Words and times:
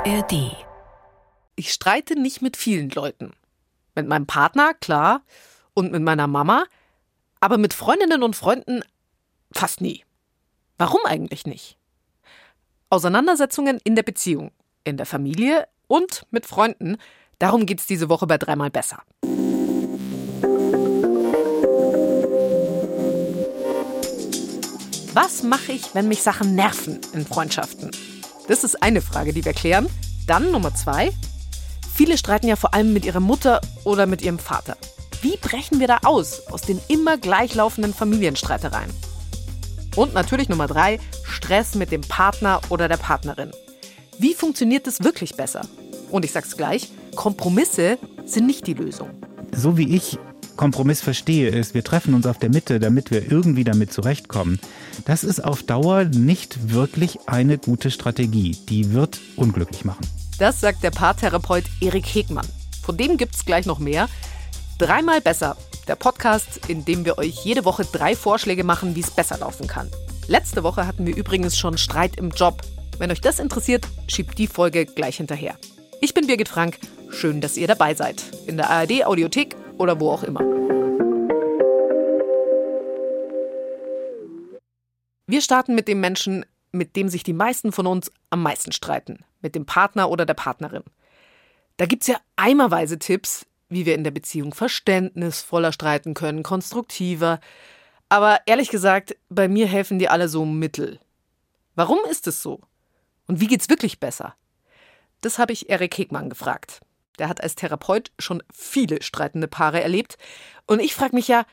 ARD. 0.00 0.56
Ich 1.56 1.72
streite 1.74 2.18
nicht 2.18 2.40
mit 2.40 2.56
vielen 2.56 2.88
Leuten. 2.88 3.32
Mit 3.94 4.08
meinem 4.08 4.26
Partner, 4.26 4.72
klar, 4.72 5.20
und 5.74 5.92
mit 5.92 6.00
meiner 6.00 6.26
Mama, 6.26 6.64
aber 7.38 7.58
mit 7.58 7.74
Freundinnen 7.74 8.22
und 8.22 8.34
Freunden 8.34 8.82
fast 9.52 9.82
nie. 9.82 10.04
Warum 10.78 11.00
eigentlich 11.04 11.46
nicht? 11.46 11.76
Auseinandersetzungen 12.88 13.78
in 13.84 13.94
der 13.94 14.02
Beziehung, 14.02 14.52
in 14.84 14.96
der 14.96 15.04
Familie 15.04 15.68
und 15.86 16.26
mit 16.30 16.46
Freunden, 16.46 16.96
darum 17.38 17.66
geht 17.66 17.80
es 17.80 17.86
diese 17.86 18.08
Woche 18.08 18.26
bei 18.26 18.38
dreimal 18.38 18.70
besser. 18.70 19.02
Was 25.12 25.42
mache 25.42 25.72
ich, 25.72 25.94
wenn 25.94 26.08
mich 26.08 26.22
Sachen 26.22 26.54
nerven 26.54 27.02
in 27.12 27.26
Freundschaften? 27.26 27.90
Das 28.50 28.64
ist 28.64 28.82
eine 28.82 29.00
Frage, 29.00 29.32
die 29.32 29.44
wir 29.44 29.52
klären. 29.52 29.86
Dann 30.26 30.50
Nummer 30.50 30.74
zwei. 30.74 31.12
Viele 31.94 32.18
streiten 32.18 32.48
ja 32.48 32.56
vor 32.56 32.74
allem 32.74 32.92
mit 32.92 33.04
ihrer 33.04 33.20
Mutter 33.20 33.60
oder 33.84 34.06
mit 34.06 34.22
ihrem 34.22 34.40
Vater. 34.40 34.76
Wie 35.22 35.36
brechen 35.36 35.78
wir 35.78 35.86
da 35.86 35.98
aus, 36.02 36.48
aus 36.48 36.62
den 36.62 36.80
immer 36.88 37.16
gleichlaufenden 37.16 37.94
Familienstreitereien? 37.94 38.90
Und 39.94 40.14
natürlich 40.14 40.48
Nummer 40.48 40.66
drei, 40.66 40.98
Stress 41.22 41.76
mit 41.76 41.92
dem 41.92 42.00
Partner 42.00 42.60
oder 42.70 42.88
der 42.88 42.96
Partnerin. 42.96 43.52
Wie 44.18 44.34
funktioniert 44.34 44.88
es 44.88 45.04
wirklich 45.04 45.36
besser? 45.36 45.60
Und 46.10 46.24
ich 46.24 46.32
sag's 46.32 46.56
gleich, 46.56 46.90
Kompromisse 47.14 47.98
sind 48.24 48.48
nicht 48.48 48.66
die 48.66 48.74
Lösung. 48.74 49.10
So 49.54 49.76
wie 49.76 49.94
ich 49.94 50.18
Kompromiss 50.60 51.00
verstehe, 51.00 51.48
ist, 51.48 51.72
wir 51.72 51.82
treffen 51.82 52.12
uns 52.12 52.26
auf 52.26 52.36
der 52.36 52.50
Mitte, 52.50 52.80
damit 52.80 53.10
wir 53.10 53.32
irgendwie 53.32 53.64
damit 53.64 53.94
zurechtkommen. 53.94 54.60
Das 55.06 55.24
ist 55.24 55.42
auf 55.42 55.62
Dauer 55.62 56.04
nicht 56.04 56.70
wirklich 56.74 57.18
eine 57.24 57.56
gute 57.56 57.90
Strategie. 57.90 58.58
Die 58.68 58.92
wird 58.92 59.18
unglücklich 59.36 59.86
machen. 59.86 60.06
Das 60.38 60.60
sagt 60.60 60.82
der 60.82 60.90
Paartherapeut 60.90 61.64
Erik 61.80 62.04
Hegmann. 62.04 62.46
Von 62.82 62.98
dem 62.98 63.16
gibt's 63.16 63.46
gleich 63.46 63.64
noch 63.64 63.78
mehr. 63.78 64.10
Dreimal 64.76 65.22
besser. 65.22 65.56
Der 65.88 65.96
Podcast, 65.96 66.68
in 66.68 66.84
dem 66.84 67.06
wir 67.06 67.16
euch 67.16 67.42
jede 67.42 67.64
Woche 67.64 67.86
drei 67.90 68.14
Vorschläge 68.14 68.62
machen, 68.62 68.94
wie 68.94 69.00
es 69.00 69.10
besser 69.10 69.38
laufen 69.38 69.66
kann. 69.66 69.88
Letzte 70.28 70.62
Woche 70.62 70.86
hatten 70.86 71.06
wir 71.06 71.16
übrigens 71.16 71.56
schon 71.56 71.78
Streit 71.78 72.16
im 72.16 72.32
Job. 72.32 72.60
Wenn 72.98 73.10
euch 73.10 73.22
das 73.22 73.38
interessiert, 73.38 73.88
schiebt 74.08 74.36
die 74.36 74.46
Folge 74.46 74.84
gleich 74.84 75.16
hinterher. 75.16 75.54
Ich 76.02 76.12
bin 76.12 76.26
Birgit 76.26 76.50
Frank. 76.50 76.78
Schön, 77.10 77.40
dass 77.40 77.56
ihr 77.56 77.66
dabei 77.66 77.94
seid. 77.94 78.22
In 78.46 78.58
der 78.58 78.68
ARD 78.68 79.06
Audiothek 79.06 79.56
oder 79.80 79.98
wo 79.98 80.10
auch 80.10 80.22
immer. 80.22 80.40
Wir 85.26 85.40
starten 85.40 85.74
mit 85.74 85.88
dem 85.88 86.00
Menschen, 86.00 86.44
mit 86.70 86.96
dem 86.96 87.08
sich 87.08 87.22
die 87.22 87.32
meisten 87.32 87.72
von 87.72 87.86
uns 87.86 88.12
am 88.28 88.42
meisten 88.42 88.72
streiten, 88.72 89.24
mit 89.40 89.54
dem 89.54 89.64
Partner 89.64 90.10
oder 90.10 90.26
der 90.26 90.34
Partnerin. 90.34 90.84
Da 91.78 91.86
gibt 91.86 92.02
es 92.02 92.08
ja 92.08 92.16
eimerweise 92.36 92.98
Tipps, 92.98 93.46
wie 93.70 93.86
wir 93.86 93.94
in 93.94 94.04
der 94.04 94.10
Beziehung 94.10 94.52
verständnisvoller 94.52 95.72
streiten 95.72 96.12
können, 96.12 96.42
konstruktiver. 96.42 97.40
Aber 98.10 98.40
ehrlich 98.46 98.68
gesagt, 98.68 99.16
bei 99.30 99.48
mir 99.48 99.66
helfen 99.66 99.98
die 99.98 100.08
alle 100.08 100.28
so 100.28 100.44
mittel. 100.44 101.00
Warum 101.74 102.00
ist 102.10 102.26
es 102.26 102.42
so? 102.42 102.60
Und 103.26 103.40
wie 103.40 103.46
geht's 103.46 103.70
wirklich 103.70 103.98
besser? 103.98 104.34
Das 105.22 105.38
habe 105.38 105.52
ich 105.52 105.70
Erik 105.70 105.96
Hegmann 105.96 106.28
gefragt. 106.28 106.80
Der 107.20 107.28
hat 107.28 107.42
als 107.42 107.54
Therapeut 107.54 108.10
schon 108.18 108.42
viele 108.52 109.02
streitende 109.02 109.46
Paare 109.46 109.82
erlebt. 109.82 110.16
Und 110.66 110.80
ich 110.80 110.94
frage 110.94 111.14
mich 111.14 111.28
ja, 111.28 111.44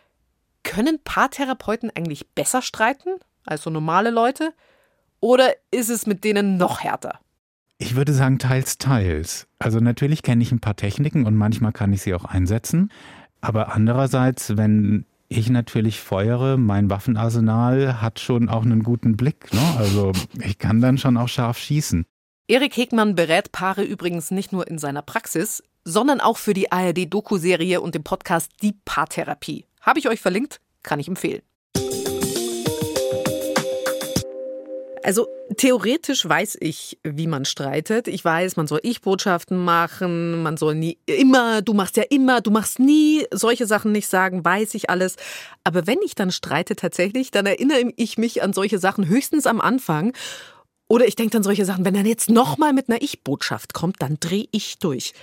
können 0.64 1.00
Paartherapeuten 1.04 1.92
eigentlich 1.94 2.30
besser 2.30 2.62
streiten 2.62 3.10
als 3.46 3.64
so 3.64 3.70
normale 3.70 4.10
Leute? 4.10 4.54
Oder 5.20 5.54
ist 5.72 5.90
es 5.90 6.08
mit 6.08 6.24
denen 6.24 6.58
noch 6.58 6.82
härter? 6.82 7.20
Ich 7.80 7.96
würde 7.96 8.14
sagen, 8.14 8.40
teils, 8.40 8.78
teils. 8.78 9.48
Also 9.60 9.80
natürlich 9.80 10.24
kenne 10.24 10.42
ich 10.42 10.52
ein 10.52 10.62
paar 10.62 10.76
Techniken 10.76 11.26
und 11.26 11.36
manchmal 11.36 11.74
kann 11.74 11.92
ich 11.92 12.02
sie 12.02 12.14
auch 12.14 12.26
einsetzen. 12.26 12.92
Aber 13.42 13.76
andererseits, 13.76 14.56
wenn 14.56 15.06
ich 15.28 15.50
natürlich 15.50 16.00
feuere, 16.00 16.58
mein 16.58 16.90
Waffenarsenal 16.90 18.02
hat 18.02 18.20
schon 18.20 18.48
auch 18.48 18.64
einen 18.64 18.84
guten 18.84 19.18
Blick. 19.18 19.54
Ne? 19.54 19.62
Also 19.78 20.14
ich 20.42 20.58
kann 20.58 20.80
dann 20.80 20.98
schon 20.98 21.18
auch 21.18 21.28
scharf 21.28 21.58
schießen. 21.58 22.06
Erik 22.50 22.78
Hegmann 22.78 23.14
berät 23.14 23.52
Paare 23.52 23.84
übrigens 23.84 24.32
nicht 24.32 24.54
nur 24.54 24.70
in 24.70 24.78
seiner 24.78 25.02
Praxis, 25.02 25.62
sondern 25.84 26.22
auch 26.22 26.38
für 26.38 26.54
die 26.54 26.72
ARD-Doku-Serie 26.72 27.82
und 27.82 27.94
den 27.94 28.06
Podcast 28.06 28.52
Die 28.62 28.74
Paartherapie. 28.86 29.66
Habe 29.82 30.00
ich 30.00 30.08
euch 30.08 30.22
verlinkt, 30.22 30.62
kann 30.82 30.98
ich 31.02 31.10
empfehlen. 31.10 31.42
Also 35.04 35.28
theoretisch 35.58 36.28
weiß 36.28 36.58
ich, 36.62 37.00
wie 37.04 37.28
man 37.28 37.44
streitet. 37.44 38.08
Ich 38.08 38.24
weiß, 38.24 38.56
man 38.56 38.68
soll 38.68 38.80
Ich-Botschaften 38.84 39.64
machen, 39.64 40.42
man 40.42 40.56
soll 40.56 40.76
nie 40.76 40.98
immer, 41.06 41.62
du 41.62 41.74
machst 41.74 41.98
ja 41.98 42.04
immer, 42.10 42.40
du 42.40 42.52
machst 42.52 42.80
nie, 42.80 43.26
solche 43.32 43.66
Sachen 43.66 43.92
nicht 43.92 44.08
sagen, 44.08 44.46
weiß 44.46 44.74
ich 44.76 44.90
alles. 44.90 45.18
Aber 45.66 45.86
wenn 45.86 46.00
ich 46.02 46.16
dann 46.16 46.32
streite 46.32 46.78
tatsächlich, 46.78 47.30
dann 47.30 47.46
erinnere 47.46 47.92
ich 47.98 48.18
mich 48.18 48.42
an 48.42 48.54
solche 48.54 48.80
Sachen 48.80 49.08
höchstens 49.08 49.48
am 49.48 49.60
Anfang 49.60 50.14
oder 50.88 51.08
ich 51.08 51.16
denke 51.16 51.32
dann 51.32 51.44
solche 51.44 51.66
Sachen, 51.66 51.86
wenn 51.86 51.96
er 51.96 52.06
jetzt 52.06 52.30
nochmal 52.30 52.74
mit 52.74 52.90
einer 52.90 53.02
Ich-Botschaft 53.02 53.74
kommt, 53.74 54.02
dann 54.02 54.18
drehe 54.20 54.48
ich 54.52 54.80
durch. 54.80 55.14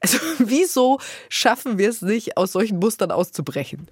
Also 0.00 0.18
wieso 0.38 0.98
schaffen 1.28 1.78
wir 1.78 1.90
es 1.90 2.02
nicht, 2.02 2.36
aus 2.36 2.52
solchen 2.52 2.78
Mustern 2.78 3.10
auszubrechen? 3.10 3.88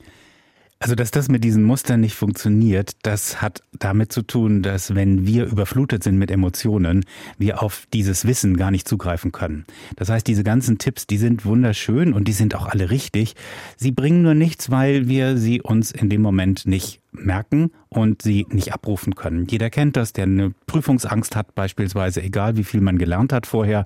Also, 0.82 0.94
dass 0.94 1.10
das 1.10 1.28
mit 1.28 1.44
diesen 1.44 1.62
Mustern 1.62 2.00
nicht 2.00 2.14
funktioniert, 2.14 2.92
das 3.02 3.42
hat 3.42 3.62
damit 3.78 4.12
zu 4.12 4.22
tun, 4.22 4.62
dass 4.62 4.94
wenn 4.94 5.26
wir 5.26 5.44
überflutet 5.44 6.02
sind 6.02 6.16
mit 6.16 6.30
Emotionen, 6.30 7.04
wir 7.36 7.62
auf 7.62 7.86
dieses 7.92 8.26
Wissen 8.26 8.56
gar 8.56 8.70
nicht 8.70 8.88
zugreifen 8.88 9.30
können. 9.30 9.66
Das 9.96 10.08
heißt, 10.08 10.26
diese 10.26 10.42
ganzen 10.42 10.78
Tipps, 10.78 11.06
die 11.06 11.18
sind 11.18 11.44
wunderschön 11.44 12.14
und 12.14 12.28
die 12.28 12.32
sind 12.32 12.54
auch 12.54 12.66
alle 12.66 12.88
richtig. 12.88 13.34
Sie 13.76 13.92
bringen 13.92 14.22
nur 14.22 14.32
nichts, 14.32 14.70
weil 14.70 15.06
wir 15.06 15.36
sie 15.36 15.60
uns 15.60 15.90
in 15.90 16.08
dem 16.08 16.22
Moment 16.22 16.64
nicht 16.64 17.02
merken 17.12 17.72
und 17.90 18.22
sie 18.22 18.46
nicht 18.48 18.72
abrufen 18.72 19.14
können. 19.14 19.46
Jeder 19.50 19.68
kennt 19.68 19.98
das, 19.98 20.14
der 20.14 20.24
eine 20.24 20.54
Prüfungsangst 20.66 21.36
hat 21.36 21.54
beispielsweise, 21.54 22.22
egal 22.22 22.56
wie 22.56 22.64
viel 22.64 22.80
man 22.80 22.96
gelernt 22.96 23.34
hat 23.34 23.46
vorher 23.46 23.84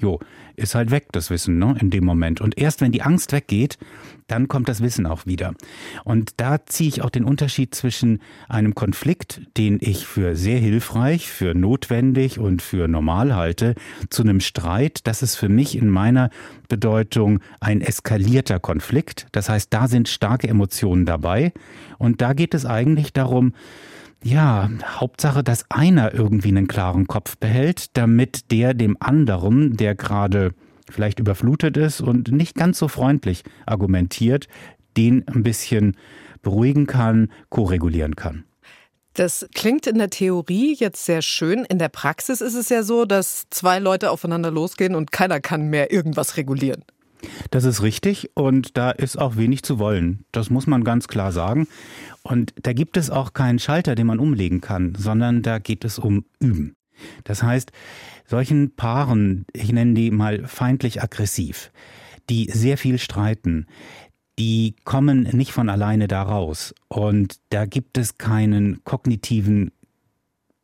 jo, 0.00 0.20
ist 0.56 0.74
halt 0.74 0.90
weg, 0.90 1.08
das 1.12 1.30
Wissen, 1.30 1.58
ne, 1.58 1.76
in 1.80 1.90
dem 1.90 2.04
Moment. 2.04 2.40
Und 2.40 2.58
erst 2.58 2.80
wenn 2.80 2.92
die 2.92 3.02
Angst 3.02 3.32
weggeht, 3.32 3.78
dann 4.26 4.48
kommt 4.48 4.68
das 4.68 4.82
Wissen 4.82 5.06
auch 5.06 5.26
wieder. 5.26 5.54
Und 6.04 6.32
da 6.38 6.64
ziehe 6.66 6.88
ich 6.88 7.02
auch 7.02 7.10
den 7.10 7.24
Unterschied 7.24 7.74
zwischen 7.74 8.20
einem 8.48 8.74
Konflikt, 8.74 9.40
den 9.56 9.78
ich 9.80 10.06
für 10.06 10.34
sehr 10.34 10.58
hilfreich, 10.58 11.30
für 11.30 11.54
notwendig 11.54 12.38
und 12.38 12.62
für 12.62 12.88
normal 12.88 13.34
halte, 13.36 13.74
zu 14.10 14.22
einem 14.22 14.40
Streit. 14.40 15.06
Das 15.06 15.22
ist 15.22 15.36
für 15.36 15.48
mich 15.48 15.76
in 15.76 15.88
meiner 15.88 16.30
Bedeutung 16.68 17.40
ein 17.60 17.80
eskalierter 17.80 18.58
Konflikt. 18.58 19.26
Das 19.32 19.48
heißt, 19.48 19.72
da 19.72 19.86
sind 19.86 20.08
starke 20.08 20.48
Emotionen 20.48 21.06
dabei. 21.06 21.52
Und 21.98 22.20
da 22.20 22.32
geht 22.32 22.54
es 22.54 22.66
eigentlich 22.66 23.12
darum, 23.12 23.52
ja, 24.26 24.68
Hauptsache, 24.84 25.44
dass 25.44 25.64
einer 25.70 26.12
irgendwie 26.12 26.48
einen 26.48 26.66
klaren 26.66 27.06
Kopf 27.06 27.36
behält, 27.36 27.96
damit 27.96 28.50
der 28.50 28.74
dem 28.74 28.96
anderen, 28.98 29.76
der 29.76 29.94
gerade 29.94 30.52
vielleicht 30.90 31.20
überflutet 31.20 31.76
ist 31.76 32.00
und 32.00 32.32
nicht 32.32 32.56
ganz 32.56 32.78
so 32.78 32.88
freundlich 32.88 33.44
argumentiert, 33.66 34.48
den 34.96 35.26
ein 35.28 35.42
bisschen 35.42 35.96
beruhigen 36.42 36.86
kann, 36.86 37.30
koregulieren 37.50 38.16
kann. 38.16 38.44
Das 39.14 39.48
klingt 39.54 39.86
in 39.86 39.98
der 39.98 40.10
Theorie 40.10 40.74
jetzt 40.74 41.04
sehr 41.04 41.22
schön. 41.22 41.64
In 41.64 41.78
der 41.78 41.88
Praxis 41.88 42.40
ist 42.40 42.54
es 42.54 42.68
ja 42.68 42.82
so, 42.82 43.04
dass 43.04 43.46
zwei 43.50 43.78
Leute 43.78 44.10
aufeinander 44.10 44.50
losgehen 44.50 44.94
und 44.94 45.12
keiner 45.12 45.40
kann 45.40 45.68
mehr 45.68 45.90
irgendwas 45.92 46.36
regulieren. 46.36 46.84
Das 47.50 47.64
ist 47.64 47.82
richtig 47.82 48.30
und 48.34 48.76
da 48.76 48.90
ist 48.90 49.18
auch 49.18 49.36
wenig 49.36 49.62
zu 49.62 49.78
wollen. 49.78 50.24
Das 50.32 50.50
muss 50.50 50.66
man 50.66 50.84
ganz 50.84 51.08
klar 51.08 51.32
sagen. 51.32 51.66
Und 52.22 52.52
da 52.62 52.72
gibt 52.72 52.96
es 52.96 53.10
auch 53.10 53.32
keinen 53.32 53.58
Schalter, 53.58 53.94
den 53.94 54.06
man 54.06 54.18
umlegen 54.18 54.60
kann, 54.60 54.94
sondern 54.96 55.42
da 55.42 55.58
geht 55.58 55.84
es 55.84 55.98
um 55.98 56.24
Üben. 56.40 56.74
Das 57.24 57.42
heißt, 57.42 57.72
solchen 58.26 58.74
Paaren, 58.74 59.46
ich 59.52 59.72
nenne 59.72 59.94
die 59.94 60.10
mal 60.10 60.46
feindlich 60.46 61.02
aggressiv, 61.02 61.70
die 62.28 62.50
sehr 62.50 62.78
viel 62.78 62.98
streiten, 62.98 63.66
die 64.38 64.74
kommen 64.84 65.22
nicht 65.32 65.52
von 65.52 65.68
alleine 65.68 66.08
da 66.08 66.22
raus. 66.22 66.74
Und 66.88 67.36
da 67.50 67.64
gibt 67.64 67.96
es 67.98 68.18
keinen 68.18 68.84
kognitiven 68.84 69.72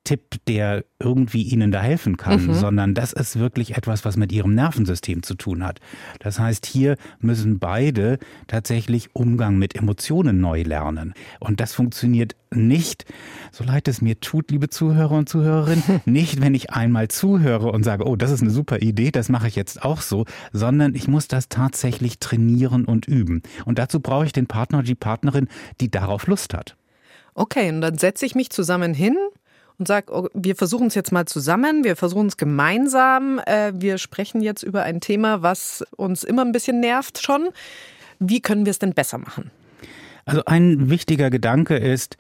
Tipp, 0.05 0.37
der 0.49 0.85
irgendwie 0.99 1.43
ihnen 1.43 1.71
da 1.71 1.81
helfen 1.81 2.17
kann, 2.17 2.47
mhm. 2.47 2.55
sondern 2.55 2.95
das 2.95 3.13
ist 3.13 3.39
wirklich 3.39 3.77
etwas, 3.77 4.05
was 4.05 4.17
mit 4.17 4.33
ihrem 4.33 4.55
Nervensystem 4.55 5.23
zu 5.23 5.35
tun 5.35 5.65
hat. 5.65 5.81
Das 6.19 6.39
heißt, 6.39 6.67
hier 6.67 6.97
müssen 7.21 7.59
beide 7.61 8.19
tatsächlich 8.49 9.15
Umgang 9.15 9.59
mit 9.59 9.77
Emotionen 9.77 10.41
neu 10.41 10.63
lernen. 10.63 11.15
Und 11.39 11.61
das 11.61 11.73
funktioniert 11.73 12.35
nicht, 12.51 13.05
so 13.53 13.65
leid 13.65 13.87
es 13.89 14.03
mir 14.03 14.19
tut, 14.21 14.51
liebe 14.51 14.69
Zuhörer 14.69 15.13
und 15.13 15.29
Zuhörerinnen, 15.29 15.83
nicht, 16.05 16.41
wenn 16.41 16.55
ich 16.55 16.71
einmal 16.71 17.09
zuhöre 17.09 17.71
und 17.71 17.85
sage, 17.85 18.05
oh, 18.05 18.17
das 18.17 18.31
ist 18.31 18.43
eine 18.43 18.51
super 18.51 18.83
Idee, 18.83 19.11
das 19.13 19.29
mache 19.29 19.49
ich 19.49 19.57
jetzt 19.57 19.85
auch 19.85 20.01
so, 20.01 20.25
sondern 20.53 20.95
ich 20.95 21.07
muss 21.07 21.29
das 21.29 21.49
tatsächlich 21.49 22.19
trainieren 22.19 22.85
und 22.85 23.07
üben. 23.07 23.43
Und 23.65 23.79
dazu 23.79 24.01
brauche 24.01 24.27
ich 24.27 24.33
den 24.33 24.47
Partner, 24.47 24.83
die 24.83 24.95
Partnerin, 24.95 25.49
die 25.81 25.91
darauf 25.91 26.27
Lust 26.27 26.55
hat. 26.55 26.77
Okay, 27.35 27.71
und 27.71 27.81
dann 27.81 27.97
setze 27.97 28.27
ich 28.27 28.35
mich 28.35 28.51
zusammen 28.51 28.93
hin 28.93 29.17
und 29.79 29.89
sage, 29.89 30.13
oh, 30.13 30.29
wir 30.35 30.57
versuchen 30.57 30.87
es 30.89 30.95
jetzt 30.95 31.13
mal 31.13 31.27
zusammen, 31.27 31.85
wir 31.85 31.97
versuchen 31.97 32.27
es 32.27 32.37
gemeinsam, 32.37 33.41
äh, 33.47 33.73
wir 33.75 33.99
sprechen 33.99 34.41
jetzt 34.41 34.63
über 34.63 34.83
ein 34.83 35.01
Thema, 35.01 35.43
was 35.43 35.85
uns 35.97 36.25
immer 36.25 36.45
ein 36.45 36.53
bisschen 36.53 36.81
nervt 36.81 37.23
schon. 37.23 37.49
Wie 38.19 38.41
können 38.41 38.67
wir 38.67 38.71
es 38.71 38.79
denn 38.79 38.95
besser 38.95 39.19
machen? 39.19 39.51
Also 40.25 40.45
ein 40.45 40.91
wichtiger 40.91 41.31
Gedanke 41.31 41.77
ist, 41.77 42.17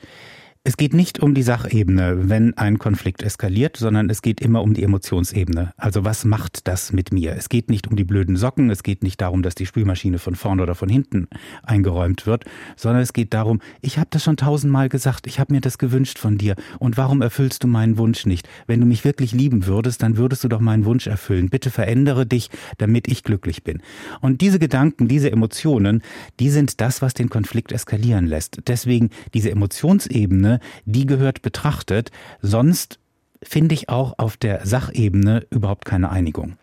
es 0.64 0.76
geht 0.76 0.94
nicht 0.94 1.18
um 1.18 1.34
die 1.34 1.42
Sachebene, 1.42 2.28
wenn 2.28 2.56
ein 2.56 2.78
Konflikt 2.78 3.24
eskaliert, 3.24 3.76
sondern 3.76 4.08
es 4.10 4.22
geht 4.22 4.40
immer 4.40 4.62
um 4.62 4.74
die 4.74 4.84
Emotionsebene. 4.84 5.72
Also 5.76 6.04
was 6.04 6.24
macht 6.24 6.68
das 6.68 6.92
mit 6.92 7.12
mir? 7.12 7.34
Es 7.36 7.48
geht 7.48 7.68
nicht 7.68 7.88
um 7.88 7.96
die 7.96 8.04
blöden 8.04 8.36
Socken, 8.36 8.70
es 8.70 8.84
geht 8.84 9.02
nicht 9.02 9.20
darum, 9.20 9.42
dass 9.42 9.56
die 9.56 9.66
Spülmaschine 9.66 10.20
von 10.20 10.36
vorne 10.36 10.62
oder 10.62 10.76
von 10.76 10.88
hinten 10.88 11.26
eingeräumt 11.64 12.26
wird, 12.26 12.44
sondern 12.76 13.02
es 13.02 13.12
geht 13.12 13.34
darum, 13.34 13.60
ich 13.80 13.98
habe 13.98 14.06
das 14.10 14.22
schon 14.22 14.36
tausendmal 14.36 14.88
gesagt, 14.88 15.26
ich 15.26 15.40
habe 15.40 15.52
mir 15.52 15.60
das 15.60 15.78
gewünscht 15.78 16.20
von 16.20 16.38
dir 16.38 16.54
und 16.78 16.96
warum 16.96 17.22
erfüllst 17.22 17.64
du 17.64 17.66
meinen 17.66 17.98
Wunsch 17.98 18.24
nicht? 18.24 18.48
Wenn 18.68 18.78
du 18.78 18.86
mich 18.86 19.04
wirklich 19.04 19.32
lieben 19.32 19.66
würdest, 19.66 20.00
dann 20.04 20.16
würdest 20.16 20.44
du 20.44 20.48
doch 20.48 20.60
meinen 20.60 20.84
Wunsch 20.84 21.08
erfüllen. 21.08 21.50
Bitte 21.50 21.70
verändere 21.70 22.24
dich, 22.24 22.50
damit 22.78 23.08
ich 23.08 23.24
glücklich 23.24 23.64
bin. 23.64 23.82
Und 24.20 24.40
diese 24.40 24.60
Gedanken, 24.60 25.08
diese 25.08 25.32
Emotionen, 25.32 26.02
die 26.38 26.50
sind 26.50 26.80
das, 26.80 27.02
was 27.02 27.14
den 27.14 27.30
Konflikt 27.30 27.72
eskalieren 27.72 28.26
lässt. 28.26 28.60
Deswegen 28.68 29.10
diese 29.34 29.50
Emotionsebene 29.50 30.51
die 30.84 31.06
gehört 31.06 31.42
betrachtet. 31.42 32.10
Sonst 32.40 32.98
finde 33.42 33.74
ich 33.74 33.88
auch 33.88 34.14
auf 34.18 34.36
der 34.36 34.66
Sachebene 34.66 35.46
überhaupt 35.50 35.84
keine 35.84 36.10
Einigung. 36.10 36.56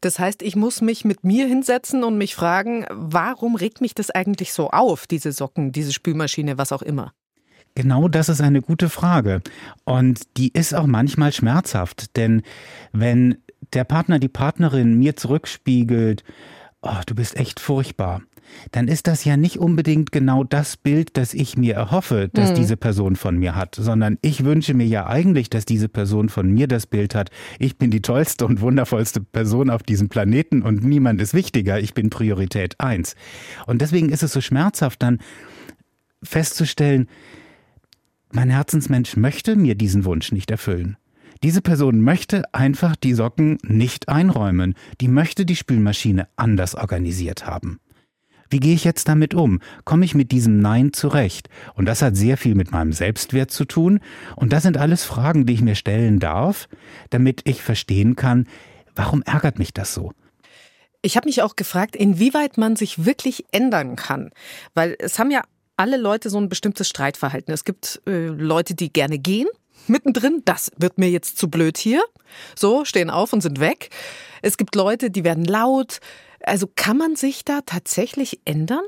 Das 0.00 0.18
heißt, 0.18 0.42
ich 0.42 0.54
muss 0.54 0.82
mich 0.82 1.04
mit 1.04 1.24
mir 1.24 1.46
hinsetzen 1.46 2.04
und 2.04 2.18
mich 2.18 2.34
fragen, 2.34 2.84
warum 2.90 3.56
regt 3.56 3.80
mich 3.80 3.94
das 3.94 4.10
eigentlich 4.10 4.52
so 4.52 4.70
auf, 4.70 5.06
diese 5.06 5.32
Socken, 5.32 5.72
diese 5.72 5.94
Spülmaschine, 5.94 6.58
was 6.58 6.72
auch 6.72 6.82
immer? 6.82 7.14
Genau 7.74 8.08
das 8.08 8.28
ist 8.28 8.40
eine 8.40 8.60
gute 8.60 8.88
Frage. 8.88 9.40
Und 9.84 10.36
die 10.36 10.52
ist 10.52 10.74
auch 10.74 10.86
manchmal 10.86 11.32
schmerzhaft. 11.32 12.16
Denn 12.16 12.42
wenn 12.92 13.38
der 13.72 13.84
Partner, 13.84 14.18
die 14.18 14.28
Partnerin 14.28 14.94
mir 14.98 15.16
zurückspiegelt, 15.16 16.22
oh, 16.84 17.00
du 17.06 17.14
bist 17.14 17.36
echt 17.36 17.60
furchtbar, 17.60 18.22
dann 18.72 18.88
ist 18.88 19.06
das 19.06 19.24
ja 19.24 19.36
nicht 19.36 19.58
unbedingt 19.58 20.12
genau 20.12 20.44
das 20.44 20.76
Bild, 20.76 21.16
das 21.16 21.34
ich 21.34 21.56
mir 21.56 21.74
erhoffe, 21.74 22.28
dass 22.32 22.50
mhm. 22.50 22.54
diese 22.56 22.76
Person 22.76 23.16
von 23.16 23.38
mir 23.38 23.54
hat, 23.54 23.74
sondern 23.74 24.18
ich 24.22 24.44
wünsche 24.44 24.74
mir 24.74 24.86
ja 24.86 25.06
eigentlich, 25.06 25.50
dass 25.50 25.64
diese 25.64 25.88
Person 25.88 26.28
von 26.28 26.50
mir 26.50 26.68
das 26.68 26.86
Bild 26.86 27.14
hat, 27.14 27.30
ich 27.58 27.78
bin 27.78 27.90
die 27.90 28.02
tollste 28.02 28.46
und 28.46 28.60
wundervollste 28.60 29.20
Person 29.20 29.70
auf 29.70 29.82
diesem 29.82 30.08
Planeten 30.08 30.62
und 30.62 30.84
niemand 30.84 31.20
ist 31.20 31.34
wichtiger, 31.34 31.80
ich 31.80 31.94
bin 31.94 32.10
Priorität 32.10 32.78
eins. 32.80 33.16
Und 33.66 33.80
deswegen 33.80 34.10
ist 34.10 34.22
es 34.22 34.32
so 34.32 34.40
schmerzhaft 34.40 35.02
dann 35.02 35.18
festzustellen, 36.22 37.08
mein 38.32 38.50
Herzensmensch 38.50 39.16
möchte 39.16 39.56
mir 39.56 39.74
diesen 39.74 40.04
Wunsch 40.04 40.32
nicht 40.32 40.50
erfüllen. 40.50 40.96
Diese 41.44 41.60
Person 41.60 42.00
möchte 42.00 42.42
einfach 42.54 42.96
die 42.96 43.12
Socken 43.12 43.58
nicht 43.62 44.08
einräumen. 44.08 44.72
Die 45.02 45.08
möchte 45.08 45.44
die 45.44 45.56
Spülmaschine 45.56 46.26
anders 46.36 46.74
organisiert 46.74 47.46
haben. 47.46 47.80
Wie 48.48 48.60
gehe 48.60 48.74
ich 48.74 48.84
jetzt 48.84 49.08
damit 49.08 49.34
um? 49.34 49.60
Komme 49.84 50.06
ich 50.06 50.14
mit 50.14 50.32
diesem 50.32 50.58
Nein 50.60 50.94
zurecht? 50.94 51.50
Und 51.74 51.84
das 51.84 52.00
hat 52.00 52.16
sehr 52.16 52.38
viel 52.38 52.54
mit 52.54 52.72
meinem 52.72 52.94
Selbstwert 52.94 53.50
zu 53.50 53.66
tun. 53.66 54.00
Und 54.36 54.54
das 54.54 54.62
sind 54.62 54.78
alles 54.78 55.04
Fragen, 55.04 55.44
die 55.44 55.52
ich 55.52 55.60
mir 55.60 55.74
stellen 55.74 56.18
darf, 56.18 56.66
damit 57.10 57.42
ich 57.44 57.60
verstehen 57.60 58.16
kann, 58.16 58.46
warum 58.94 59.20
ärgert 59.20 59.58
mich 59.58 59.74
das 59.74 59.92
so? 59.92 60.12
Ich 61.02 61.14
habe 61.14 61.26
mich 61.28 61.42
auch 61.42 61.56
gefragt, 61.56 61.94
inwieweit 61.94 62.56
man 62.56 62.74
sich 62.74 63.04
wirklich 63.04 63.44
ändern 63.52 63.96
kann. 63.96 64.30
Weil 64.72 64.96
es 64.98 65.18
haben 65.18 65.30
ja 65.30 65.42
alle 65.76 65.98
Leute 65.98 66.30
so 66.30 66.38
ein 66.38 66.48
bestimmtes 66.48 66.88
Streitverhalten. 66.88 67.52
Es 67.52 67.64
gibt 67.64 68.00
äh, 68.06 68.28
Leute, 68.28 68.74
die 68.74 68.90
gerne 68.90 69.18
gehen, 69.18 69.48
mittendrin, 69.88 70.42
das 70.44 70.70
wird 70.76 70.98
mir 70.98 71.10
jetzt 71.10 71.38
zu 71.38 71.48
blöd 71.48 71.78
hier. 71.78 72.02
So, 72.56 72.84
stehen 72.84 73.10
auf 73.10 73.32
und 73.32 73.40
sind 73.40 73.60
weg. 73.60 73.90
Es 74.42 74.56
gibt 74.56 74.74
Leute, 74.74 75.10
die 75.10 75.24
werden 75.24 75.44
laut, 75.44 76.00
also 76.42 76.68
kann 76.74 76.96
man 76.96 77.16
sich 77.16 77.44
da 77.44 77.60
tatsächlich 77.64 78.40
ändern? 78.44 78.84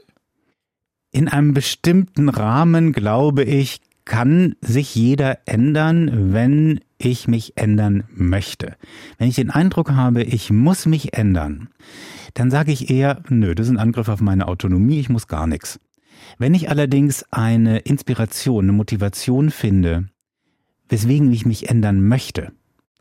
In 1.11 1.29
einem 1.29 1.55
bestimmten 1.55 2.29
Rahmen, 2.29 2.93
glaube 2.93 3.45
ich, 3.45 3.81
kann 4.05 4.55
sich 4.61 4.95
jeder 4.95 5.39
ändern, 5.47 6.33
wenn 6.33 6.81
ich 6.99 7.29
mich 7.29 7.57
ändern 7.57 8.05
möchte. 8.15 8.77
Wenn 9.19 9.29
ich 9.29 9.35
den 9.35 9.51
Eindruck 9.51 9.91
habe, 9.93 10.23
ich 10.23 10.51
muss 10.51 10.87
mich 10.87 11.15
ändern, 11.15 11.69
dann 12.35 12.51
sage 12.51 12.73
ich 12.73 12.91
eher, 12.91 13.23
nö, 13.29 13.55
das 13.55 13.67
ist 13.67 13.73
ein 13.73 13.79
Angriff 13.79 14.09
auf 14.09 14.21
meine 14.21 14.49
Autonomie, 14.49 15.01
ich 15.01 15.09
muss 15.09 15.27
gar 15.27 15.47
nichts. 15.47 15.81
Wenn 16.39 16.55
ich 16.55 16.71
allerdings 16.71 17.25
eine 17.31 17.79
Inspiration, 17.79 18.67
eine 18.67 18.73
Motivation 18.73 19.51
finde, 19.51 20.09
weswegen 20.89 21.33
ich 21.33 21.47
mich 21.47 21.69
ändern 21.69 22.07
möchte, 22.07 22.53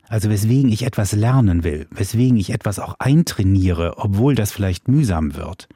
also 0.08 0.30
weswegen 0.30 0.70
ich 0.70 0.84
etwas 0.84 1.12
lernen 1.12 1.64
will, 1.64 1.86
weswegen 1.90 2.36
ich 2.36 2.50
etwas 2.50 2.78
auch 2.78 2.94
eintrainiere, 2.98 3.94
obwohl 3.98 4.34
das 4.34 4.52
vielleicht 4.52 4.88
mühsam 4.88 5.34
wird. 5.34 5.68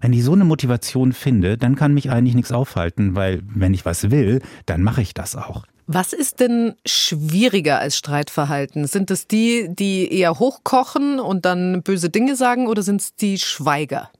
Wenn 0.00 0.12
ich 0.12 0.24
so 0.24 0.32
eine 0.32 0.44
Motivation 0.44 1.12
finde, 1.12 1.58
dann 1.58 1.74
kann 1.74 1.94
mich 1.94 2.10
eigentlich 2.10 2.34
nichts 2.34 2.52
aufhalten, 2.52 3.14
weil 3.16 3.42
wenn 3.44 3.74
ich 3.74 3.84
was 3.84 4.10
will, 4.10 4.40
dann 4.66 4.82
mache 4.82 5.02
ich 5.02 5.14
das 5.14 5.36
auch. 5.36 5.64
Was 5.86 6.12
ist 6.12 6.40
denn 6.40 6.74
schwieriger 6.86 7.80
als 7.80 7.96
Streitverhalten? 7.96 8.86
Sind 8.86 9.10
es 9.10 9.26
die, 9.26 9.68
die 9.68 10.12
eher 10.12 10.38
hochkochen 10.38 11.18
und 11.18 11.44
dann 11.44 11.82
böse 11.82 12.08
Dinge 12.08 12.36
sagen 12.36 12.68
oder 12.68 12.82
sind 12.82 13.00
es 13.00 13.16
die 13.16 13.38
Schweiger? 13.38 14.10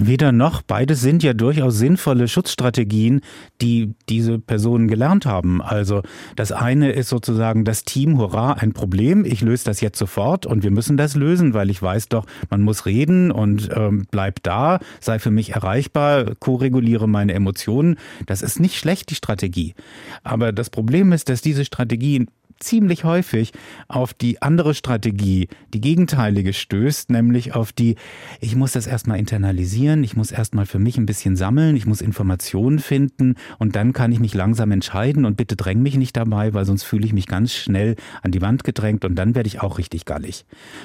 Weder 0.00 0.30
noch. 0.30 0.62
Beides 0.62 1.00
sind 1.00 1.24
ja 1.24 1.32
durchaus 1.34 1.76
sinnvolle 1.76 2.28
Schutzstrategien, 2.28 3.20
die 3.60 3.94
diese 4.08 4.38
Personen 4.38 4.86
gelernt 4.86 5.26
haben. 5.26 5.60
Also 5.60 6.02
das 6.36 6.52
eine 6.52 6.92
ist 6.92 7.08
sozusagen 7.08 7.64
das 7.64 7.82
Team, 7.82 8.16
hurra, 8.16 8.52
ein 8.52 8.72
Problem, 8.72 9.24
ich 9.24 9.40
löse 9.40 9.64
das 9.64 9.80
jetzt 9.80 9.98
sofort 9.98 10.46
und 10.46 10.62
wir 10.62 10.70
müssen 10.70 10.96
das 10.96 11.16
lösen, 11.16 11.52
weil 11.52 11.68
ich 11.68 11.82
weiß 11.82 12.08
doch, 12.10 12.26
man 12.48 12.62
muss 12.62 12.86
reden 12.86 13.32
und 13.32 13.70
ähm, 13.74 14.06
bleib 14.12 14.40
da, 14.44 14.78
sei 15.00 15.18
für 15.18 15.32
mich 15.32 15.54
erreichbar, 15.54 16.36
koreguliere 16.36 17.08
meine 17.08 17.34
Emotionen. 17.34 17.96
Das 18.26 18.42
ist 18.42 18.60
nicht 18.60 18.78
schlecht, 18.78 19.10
die 19.10 19.16
Strategie. 19.16 19.74
Aber 20.22 20.52
das 20.52 20.70
Problem 20.70 21.10
ist, 21.12 21.28
dass 21.28 21.42
diese 21.42 21.64
Strategie 21.64 22.26
ziemlich 22.60 23.04
häufig 23.04 23.52
auf 23.88 24.14
die 24.14 24.42
andere 24.42 24.74
Strategie, 24.74 25.48
die 25.72 25.80
gegenteilige 25.80 26.52
stößt, 26.52 27.10
nämlich 27.10 27.54
auf 27.54 27.72
die, 27.72 27.96
ich 28.40 28.56
muss 28.56 28.72
das 28.72 28.86
erstmal 28.86 29.18
internalisieren, 29.18 30.02
ich 30.04 30.16
muss 30.16 30.30
erstmal 30.30 30.66
für 30.66 30.78
mich 30.78 30.98
ein 30.98 31.06
bisschen 31.06 31.36
sammeln, 31.36 31.76
ich 31.76 31.86
muss 31.86 32.00
Informationen 32.00 32.78
finden 32.78 33.36
und 33.58 33.76
dann 33.76 33.92
kann 33.92 34.12
ich 34.12 34.20
mich 34.20 34.34
langsam 34.34 34.70
entscheiden 34.70 35.24
und 35.24 35.36
bitte 35.36 35.56
dräng 35.56 35.82
mich 35.82 35.96
nicht 35.96 36.16
dabei, 36.16 36.54
weil 36.54 36.64
sonst 36.64 36.82
fühle 36.82 37.06
ich 37.06 37.12
mich 37.12 37.26
ganz 37.26 37.52
schnell 37.52 37.96
an 38.22 38.30
die 38.30 38.42
Wand 38.42 38.64
gedrängt 38.64 39.04
und 39.04 39.14
dann 39.14 39.34
werde 39.34 39.46
ich 39.46 39.60
auch 39.60 39.78
richtig 39.78 40.04
gallig. 40.04 40.44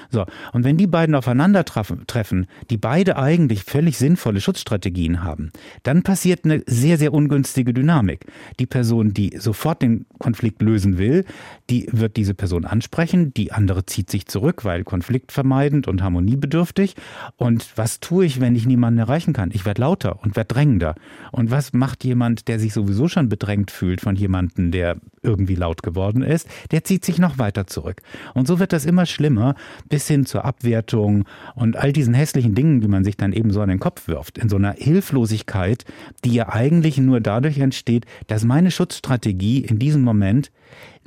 So, 0.09 0.25
und 0.51 0.63
wenn 0.63 0.77
die 0.77 0.87
beiden 0.87 1.15
aufeinandertreffen, 1.15 2.47
die 2.69 2.77
beide 2.77 3.17
eigentlich 3.17 3.63
völlig 3.63 3.97
sinnvolle 3.97 4.41
Schutzstrategien 4.41 5.23
haben, 5.23 5.51
dann 5.83 6.03
passiert 6.03 6.45
eine 6.45 6.63
sehr, 6.67 6.97
sehr 6.97 7.13
ungünstige 7.13 7.73
Dynamik. 7.73 8.25
Die 8.59 8.65
Person, 8.65 9.13
die 9.13 9.37
sofort 9.37 9.81
den 9.81 10.05
Konflikt 10.19 10.61
lösen 10.61 10.97
will, 10.97 11.25
die 11.69 11.87
wird 11.91 12.17
diese 12.17 12.33
Person 12.33 12.65
ansprechen, 12.65 13.33
die 13.33 13.51
andere 13.51 13.85
zieht 13.85 14.09
sich 14.09 14.25
zurück, 14.27 14.65
weil 14.65 14.83
konfliktvermeidend 14.83 15.87
und 15.87 16.01
harmoniebedürftig. 16.01 16.95
Und 17.37 17.65
was 17.75 17.99
tue 17.99 18.25
ich, 18.25 18.41
wenn 18.41 18.55
ich 18.55 18.65
niemanden 18.65 18.99
erreichen 18.99 19.33
kann? 19.33 19.51
Ich 19.53 19.65
werde 19.65 19.81
lauter 19.81 20.21
und 20.23 20.35
werde 20.35 20.53
drängender. 20.53 20.95
Und 21.31 21.51
was 21.51 21.73
macht 21.73 22.03
jemand, 22.03 22.47
der 22.47 22.59
sich 22.59 22.73
sowieso 22.73 23.07
schon 23.07 23.29
bedrängt 23.29 23.71
fühlt 23.71 24.01
von 24.01 24.15
jemandem, 24.15 24.71
der 24.71 24.97
irgendwie 25.21 25.55
laut 25.55 25.83
geworden 25.83 26.21
ist? 26.21 26.47
Der 26.71 26.83
zieht 26.83 27.05
sich 27.05 27.17
noch 27.17 27.37
weiter 27.37 27.67
zurück. 27.67 28.01
Und 28.33 28.47
so 28.47 28.59
wird 28.59 28.73
das 28.73 28.85
immer 28.85 29.05
schlimmer, 29.05 29.55
bis 29.87 30.07
hin 30.07 30.25
zur 30.25 30.45
Abwertung 30.45 31.25
und 31.55 31.77
all 31.77 31.93
diesen 31.93 32.13
hässlichen 32.13 32.55
Dingen, 32.55 32.81
die 32.81 32.87
man 32.87 33.03
sich 33.03 33.17
dann 33.17 33.33
eben 33.33 33.51
so 33.51 33.61
an 33.61 33.69
den 33.69 33.79
Kopf 33.79 34.07
wirft. 34.07 34.37
In 34.37 34.49
so 34.49 34.57
einer 34.57 34.73
Hilflosigkeit, 34.73 35.85
die 36.25 36.33
ja 36.33 36.49
eigentlich 36.49 36.97
nur 36.97 37.21
dadurch 37.21 37.59
entsteht, 37.59 38.05
dass 38.27 38.43
meine 38.43 38.71
Schutzstrategie 38.71 39.59
in 39.59 39.79
diesem 39.79 40.01
Moment 40.01 40.51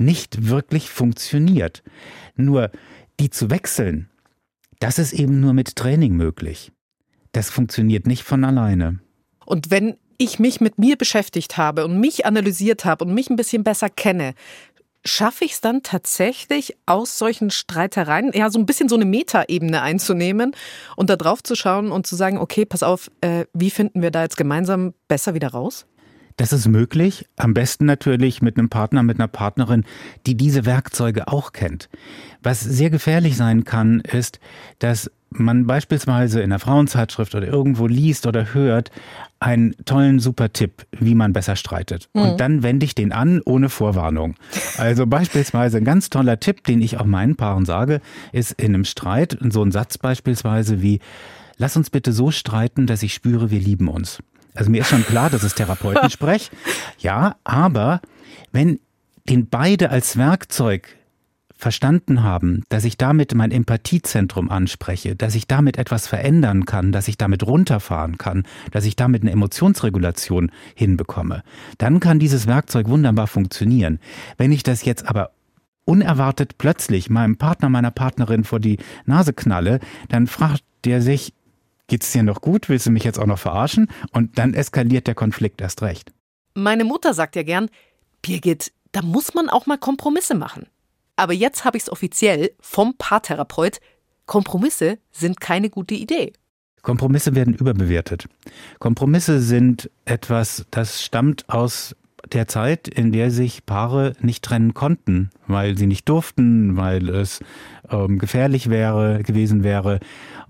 nicht 0.00 0.48
wirklich 0.48 0.90
funktioniert. 0.90 1.82
Nur 2.36 2.70
die 3.20 3.30
zu 3.30 3.50
wechseln, 3.50 4.08
das 4.78 4.98
ist 4.98 5.12
eben 5.12 5.40
nur 5.40 5.52
mit 5.52 5.76
Training 5.76 6.14
möglich. 6.14 6.72
Das 7.32 7.50
funktioniert 7.50 8.06
nicht 8.06 8.22
von 8.22 8.44
alleine. 8.44 9.00
Und 9.44 9.70
wenn 9.70 9.96
ich 10.18 10.38
mich 10.38 10.60
mit 10.60 10.78
mir 10.78 10.96
beschäftigt 10.96 11.56
habe 11.56 11.84
und 11.84 12.00
mich 12.00 12.26
analysiert 12.26 12.84
habe 12.84 13.04
und 13.04 13.14
mich 13.14 13.30
ein 13.30 13.36
bisschen 13.36 13.64
besser 13.64 13.90
kenne, 13.90 14.34
schaffe 15.04 15.44
ich 15.44 15.52
es 15.52 15.60
dann 15.60 15.82
tatsächlich 15.82 16.76
aus 16.86 17.18
solchen 17.18 17.50
Streitereien, 17.50 18.32
ja, 18.34 18.50
so 18.50 18.58
ein 18.58 18.66
bisschen 18.66 18.88
so 18.88 18.96
eine 18.96 19.04
Metaebene 19.04 19.82
einzunehmen 19.82 20.52
und 20.96 21.10
da 21.10 21.16
drauf 21.16 21.42
zu 21.42 21.54
schauen 21.54 21.92
und 21.92 22.06
zu 22.06 22.16
sagen, 22.16 22.38
okay, 22.38 22.64
pass 22.64 22.82
auf, 22.82 23.10
äh, 23.20 23.44
wie 23.52 23.70
finden 23.70 24.02
wir 24.02 24.10
da 24.10 24.22
jetzt 24.22 24.36
gemeinsam 24.36 24.94
besser 25.08 25.34
wieder 25.34 25.48
raus? 25.48 25.86
Das 26.36 26.52
ist 26.52 26.68
möglich. 26.68 27.26
Am 27.36 27.54
besten 27.54 27.86
natürlich 27.86 28.42
mit 28.42 28.58
einem 28.58 28.68
Partner, 28.68 29.02
mit 29.02 29.18
einer 29.18 29.28
Partnerin, 29.28 29.84
die 30.26 30.36
diese 30.36 30.66
Werkzeuge 30.66 31.28
auch 31.28 31.52
kennt. 31.52 31.88
Was 32.42 32.60
sehr 32.60 32.90
gefährlich 32.90 33.36
sein 33.36 33.64
kann, 33.64 34.00
ist, 34.00 34.38
dass 34.78 35.10
man 35.30 35.66
beispielsweise 35.66 36.40
in 36.40 36.50
der 36.50 36.58
Frauenzeitschrift 36.58 37.34
oder 37.34 37.46
irgendwo 37.46 37.86
liest 37.86 38.26
oder 38.26 38.54
hört 38.54 38.90
einen 39.40 39.74
tollen 39.84 40.18
super 40.18 40.52
Tipp, 40.52 40.86
wie 40.92 41.14
man 41.14 41.32
besser 41.32 41.56
streitet. 41.56 42.08
Mhm. 42.14 42.22
Und 42.22 42.40
dann 42.40 42.62
wende 42.62 42.86
ich 42.86 42.94
den 42.94 43.12
an 43.12 43.40
ohne 43.44 43.68
Vorwarnung. 43.68 44.36
Also 44.78 45.06
beispielsweise 45.06 45.78
ein 45.78 45.84
ganz 45.84 46.10
toller 46.10 46.38
Tipp, 46.38 46.64
den 46.64 46.80
ich 46.80 46.98
auch 46.98 47.04
meinen 47.04 47.36
Paaren 47.36 47.64
sage, 47.64 48.00
ist 48.32 48.52
in 48.52 48.74
einem 48.74 48.84
Streit 48.84 49.36
so 49.50 49.62
ein 49.62 49.72
Satz 49.72 49.98
beispielsweise 49.98 50.82
wie 50.82 51.00
Lass 51.58 51.74
uns 51.74 51.88
bitte 51.88 52.12
so 52.12 52.30
streiten, 52.30 52.86
dass 52.86 53.02
ich 53.02 53.14
spüre, 53.14 53.50
wir 53.50 53.60
lieben 53.60 53.88
uns. 53.88 54.18
Also 54.56 54.70
mir 54.70 54.80
ist 54.80 54.88
schon 54.88 55.04
klar, 55.04 55.30
das 55.30 55.44
ist 55.44 55.56
Therapeutensprech. 55.56 56.50
Ja, 56.98 57.36
aber 57.44 58.00
wenn 58.52 58.80
den 59.28 59.48
beide 59.48 59.90
als 59.90 60.16
Werkzeug 60.16 60.96
verstanden 61.54 62.22
haben, 62.22 62.64
dass 62.68 62.84
ich 62.84 62.96
damit 62.96 63.34
mein 63.34 63.50
Empathiezentrum 63.50 64.50
anspreche, 64.50 65.14
dass 65.14 65.34
ich 65.34 65.46
damit 65.46 65.78
etwas 65.78 66.06
verändern 66.06 66.64
kann, 66.64 66.92
dass 66.92 67.08
ich 67.08 67.16
damit 67.16 67.46
runterfahren 67.46 68.18
kann, 68.18 68.44
dass 68.72 68.84
ich 68.84 68.96
damit 68.96 69.22
eine 69.22 69.30
Emotionsregulation 69.30 70.50
hinbekomme, 70.74 71.42
dann 71.78 72.00
kann 72.00 72.18
dieses 72.18 72.46
Werkzeug 72.46 72.88
wunderbar 72.88 73.26
funktionieren. 73.26 74.00
Wenn 74.36 74.52
ich 74.52 74.62
das 74.62 74.84
jetzt 74.84 75.06
aber 75.06 75.30
unerwartet 75.84 76.58
plötzlich 76.58 77.08
meinem 77.08 77.36
Partner, 77.36 77.68
meiner 77.68 77.90
Partnerin 77.90 78.44
vor 78.44 78.60
die 78.60 78.78
Nase 79.06 79.32
knalle, 79.32 79.80
dann 80.08 80.26
fragt 80.26 80.64
der 80.84 81.00
sich, 81.00 81.32
geht's 81.86 82.12
dir 82.12 82.22
noch 82.22 82.40
gut? 82.40 82.68
Willst 82.68 82.86
du 82.86 82.90
mich 82.90 83.04
jetzt 83.04 83.18
auch 83.18 83.26
noch 83.26 83.38
verarschen? 83.38 83.88
Und 84.12 84.38
dann 84.38 84.54
eskaliert 84.54 85.06
der 85.06 85.14
Konflikt 85.14 85.60
erst 85.60 85.82
recht. 85.82 86.12
Meine 86.54 86.84
Mutter 86.84 87.14
sagt 87.14 87.36
ja 87.36 87.42
gern, 87.42 87.68
Birgit, 88.22 88.72
da 88.92 89.02
muss 89.02 89.34
man 89.34 89.48
auch 89.48 89.66
mal 89.66 89.78
Kompromisse 89.78 90.34
machen. 90.34 90.66
Aber 91.16 91.32
jetzt 91.32 91.64
habe 91.64 91.76
ich 91.76 91.84
es 91.84 91.92
offiziell 91.92 92.52
vom 92.60 92.94
Paartherapeut. 92.96 93.80
Kompromisse 94.26 94.98
sind 95.12 95.40
keine 95.40 95.70
gute 95.70 95.94
Idee. 95.94 96.32
Kompromisse 96.82 97.34
werden 97.34 97.54
überbewertet. 97.54 98.28
Kompromisse 98.78 99.40
sind 99.40 99.90
etwas, 100.04 100.66
das 100.70 101.02
stammt 101.02 101.48
aus 101.48 101.96
der 102.32 102.48
Zeit, 102.48 102.88
in 102.88 103.12
der 103.12 103.30
sich 103.30 103.66
Paare 103.66 104.12
nicht 104.20 104.44
trennen 104.44 104.74
konnten, 104.74 105.30
weil 105.46 105.76
sie 105.76 105.86
nicht 105.86 106.08
durften, 106.08 106.76
weil 106.76 107.08
es 107.08 107.40
ähm, 107.90 108.18
gefährlich 108.18 108.68
wäre, 108.68 109.22
gewesen 109.22 109.64
wäre. 109.64 110.00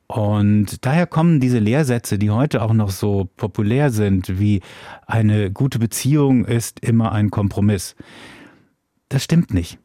Und 0.09 0.85
daher 0.85 1.07
kommen 1.07 1.41
diese 1.41 1.59
Lehrsätze, 1.59 2.19
die 2.19 2.31
heute 2.31 2.63
auch 2.63 2.73
noch 2.73 2.91
so 2.91 3.29
populär 3.37 3.91
sind, 3.91 4.39
wie 4.39 4.61
eine 5.07 5.51
gute 5.51 5.79
Beziehung 5.79 6.45
ist 6.45 6.81
immer 6.81 7.13
ein 7.13 7.31
Kompromiss. 7.31 7.97
Das 9.09 9.25
stimmt 9.25 9.53
nicht. 9.53 9.79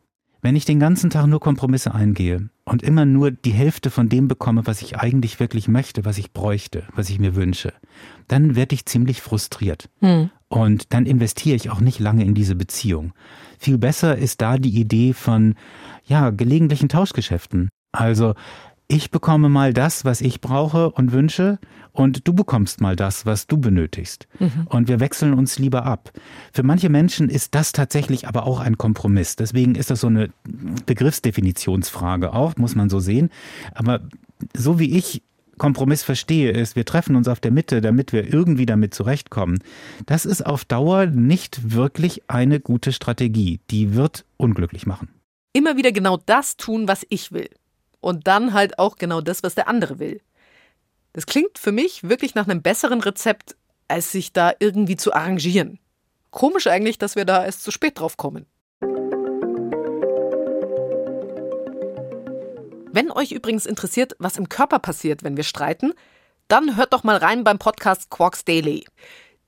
Wenn 0.44 0.56
ich 0.56 0.66
den 0.66 0.80
ganzen 0.80 1.12
Tag 1.12 1.28
nur 1.28 1.40
Kompromisse 1.40 1.94
eingehe 1.94 2.50
und 2.66 2.82
immer 2.82 3.06
nur 3.06 3.30
die 3.30 3.52
Hälfte 3.52 3.92
von 3.92 4.10
dem 4.10 4.28
bekomme, 4.28 4.66
was 4.66 4.82
ich 4.82 4.98
eigentlich 4.98 5.40
wirklich 5.40 5.68
möchte, 5.68 6.04
was 6.04 6.18
ich 6.18 6.34
bräuchte, 6.34 6.84
was 6.96 7.12
ich 7.12 7.20
mir 7.20 7.36
wünsche, 7.36 7.74
dann 8.28 8.56
werde 8.56 8.74
ich 8.74 8.88
ziemlich 8.88 9.22
frustriert. 9.22 9.88
Hm. 10.00 10.32
Und 10.48 10.94
dann 10.94 11.06
investiere 11.06 11.56
ich 11.56 11.70
auch 11.70 11.80
nicht 11.80 12.00
lange 12.00 12.26
in 12.26 12.34
diese 12.34 12.56
Beziehung. 12.56 13.14
Viel 13.60 13.78
besser 13.78 14.18
ist 14.18 14.42
da 14.42 14.58
die 14.58 14.80
Idee 14.80 15.14
von, 15.14 15.56
ja, 16.06 16.32
gelegentlichen 16.32 16.90
Tauschgeschäften. 16.90 17.70
Also, 17.92 18.34
ich 18.92 19.10
bekomme 19.10 19.48
mal 19.48 19.74
das, 19.74 20.04
was 20.04 20.20
ich 20.22 20.42
brauche 20.42 20.92
und 20.92 21.14
wünsche, 21.14 21.60
und 21.94 22.28
du 22.28 22.34
bekommst 22.34 22.80
mal 22.80 22.96
das, 22.96 23.26
was 23.26 23.48
du 23.48 23.58
benötigst. 23.58 24.28
Mhm. 24.40 24.68
Und 24.68 24.88
wir 24.88 25.00
wechseln 25.00 25.34
uns 25.34 25.60
lieber 25.60 25.86
ab. 25.86 26.12
Für 26.54 26.64
manche 26.64 26.90
Menschen 26.90 27.30
ist 27.30 27.54
das 27.54 27.74
tatsächlich 27.74 28.28
aber 28.28 28.46
auch 28.46 28.60
ein 28.60 28.78
Kompromiss. 28.78 29.36
Deswegen 29.36 29.76
ist 29.76 29.92
das 29.92 30.02
so 30.02 30.08
eine 30.08 30.30
Begriffsdefinitionsfrage 30.86 32.34
auch, 32.34 32.56
muss 32.56 32.76
man 32.76 32.90
so 32.90 33.00
sehen. 33.00 33.30
Aber 33.74 34.02
so 34.56 34.80
wie 34.80 34.98
ich 34.98 35.22
Kompromiss 35.58 36.04
verstehe, 36.04 36.52
ist, 36.52 36.76
wir 36.76 36.86
treffen 36.86 37.16
uns 37.16 37.28
auf 37.28 37.40
der 37.40 37.52
Mitte, 37.52 37.82
damit 37.82 38.14
wir 38.14 38.34
irgendwie 38.34 38.66
damit 38.66 38.94
zurechtkommen. 38.94 39.60
Das 40.06 40.26
ist 40.26 40.46
auf 40.46 40.66
Dauer 40.66 41.08
nicht 41.08 41.74
wirklich 41.74 42.24
eine 42.30 42.60
gute 42.60 42.94
Strategie. 42.94 43.60
Die 43.70 43.96
wird 43.96 44.26
unglücklich 44.38 44.86
machen. 44.86 45.10
Immer 45.54 45.76
wieder 45.76 45.92
genau 45.92 46.18
das 46.26 46.56
tun, 46.56 46.88
was 46.88 47.06
ich 47.10 47.34
will. 47.34 47.50
Und 48.02 48.28
dann 48.28 48.54
halt 48.54 48.78
auch 48.80 48.98
genau 48.98 49.22
das, 49.22 49.44
was 49.44 49.56
der 49.56 49.68
andere 49.68 50.00
will. 50.00 50.22
Das 51.14 51.26
klingt 51.26 51.58
für 51.58 51.72
mich 51.72 52.08
wirklich 52.08 52.36
nach 52.36 52.48
einem 52.48 52.62
besseren 52.62 53.02
Rezept, 53.02 53.56
als 53.88 54.12
sich 54.12 54.34
da 54.34 54.54
irgendwie 54.60 54.98
zu 54.98 55.14
arrangieren. 55.14 55.80
Komisch 56.32 56.68
eigentlich, 56.68 56.98
dass 56.98 57.16
wir 57.16 57.26
da 57.26 57.46
erst 57.46 57.64
zu 57.64 57.72
spät 57.72 58.00
drauf 58.00 58.18
kommen. 58.18 58.46
Wenn 62.94 63.12
euch 63.12 63.32
übrigens 63.32 63.66
interessiert, 63.66 64.16
was 64.20 64.38
im 64.38 64.50
Körper 64.50 64.80
passiert, 64.80 65.24
wenn 65.24 65.38
wir 65.38 65.44
streiten, 65.44 65.94
dann 66.48 66.76
hört 66.76 66.92
doch 66.92 67.04
mal 67.04 67.18
rein 67.18 67.44
beim 67.44 67.58
Podcast 67.58 68.10
Quarks 68.10 68.44
Daily. 68.44 68.86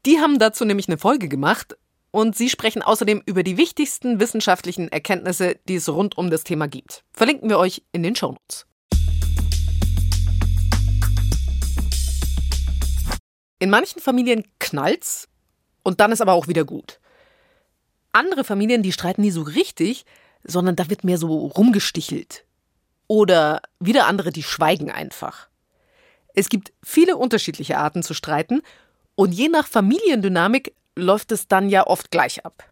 Die 0.06 0.20
haben 0.20 0.40
dazu 0.40 0.64
nämlich 0.64 0.88
eine 0.88 0.98
Folge 0.98 1.28
gemacht 1.28 1.78
und 2.14 2.38
sie 2.38 2.48
sprechen 2.48 2.84
außerdem 2.84 3.24
über 3.26 3.42
die 3.42 3.58
wichtigsten 3.58 4.20
wissenschaftlichen 4.20 4.88
Erkenntnisse, 4.88 5.56
die 5.68 5.76
es 5.76 5.90
rund 5.90 6.16
um 6.16 6.30
das 6.30 6.44
Thema 6.44 6.68
gibt. 6.68 7.04
Verlinken 7.12 7.50
wir 7.50 7.58
euch 7.58 7.82
in 7.92 8.04
den 8.04 8.16
Shownotes. 8.16 8.68
In 13.58 13.72
manchen 13.72 14.00
Familien 14.00 14.44
knallt's 14.60 15.28
und 15.82 16.02
dann 16.02 16.12
ist 16.12 16.22
aber 16.22 16.34
auch 16.34 16.48
wieder 16.48 16.66
gut. 16.66 17.00
Andere 18.12 18.44
Familien, 18.44 18.84
die 18.84 18.92
streiten 18.92 19.22
nie 19.22 19.32
so 19.32 19.42
richtig, 19.42 20.06
sondern 20.44 20.76
da 20.76 20.92
wird 20.92 21.04
mehr 21.04 21.18
so 21.18 21.48
rumgestichelt. 21.48 22.46
Oder 23.08 23.62
wieder 23.80 24.06
andere, 24.06 24.32
die 24.32 24.44
schweigen 24.44 24.92
einfach. 24.92 25.48
Es 26.36 26.50
gibt 26.50 26.74
viele 26.84 27.18
unterschiedliche 27.18 27.80
Arten 27.80 28.04
zu 28.04 28.14
streiten 28.14 28.62
und 29.16 29.32
je 29.32 29.50
nach 29.50 29.66
Familiendynamik 29.66 30.76
läuft 30.96 31.32
es 31.32 31.48
dann 31.48 31.70
ja 31.70 31.88
oft 31.88 32.12
gleich 32.12 32.46
ab. 32.46 32.64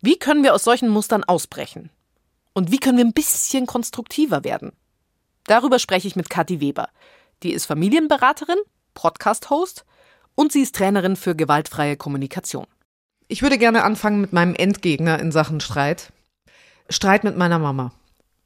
Wie 0.00 0.18
können 0.18 0.42
wir 0.42 0.54
aus 0.54 0.64
solchen 0.64 0.88
Mustern 0.88 1.24
ausbrechen? 1.24 1.90
Und 2.52 2.70
wie 2.70 2.78
können 2.78 2.98
wir 2.98 3.04
ein 3.04 3.12
bisschen 3.12 3.66
konstruktiver 3.66 4.44
werden? 4.44 4.72
Darüber 5.46 5.78
spreche 5.78 6.08
ich 6.08 6.16
mit 6.16 6.30
Kathi 6.30 6.60
Weber. 6.60 6.88
Die 7.42 7.52
ist 7.52 7.66
Familienberaterin, 7.66 8.58
Podcast-Host 8.94 9.84
und 10.34 10.52
sie 10.52 10.62
ist 10.62 10.76
Trainerin 10.76 11.16
für 11.16 11.34
gewaltfreie 11.34 11.96
Kommunikation. 11.96 12.66
Ich 13.28 13.42
würde 13.42 13.58
gerne 13.58 13.82
anfangen 13.82 14.20
mit 14.20 14.32
meinem 14.32 14.54
Endgegner 14.54 15.18
in 15.18 15.32
Sachen 15.32 15.60
Streit. 15.60 16.12
Streit 16.88 17.24
mit 17.24 17.36
meiner 17.36 17.58
Mama. 17.58 17.92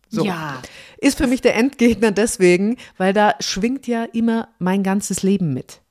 So. 0.08 0.24
Ja. 0.24 0.60
Ist 0.98 1.18
für 1.18 1.26
mich 1.26 1.40
der 1.40 1.54
Endgegner 1.54 2.12
deswegen, 2.12 2.76
weil 2.98 3.12
da 3.12 3.34
schwingt 3.40 3.86
ja 3.86 4.04
immer 4.04 4.48
mein 4.58 4.82
ganzes 4.82 5.22
Leben 5.22 5.52
mit. 5.52 5.81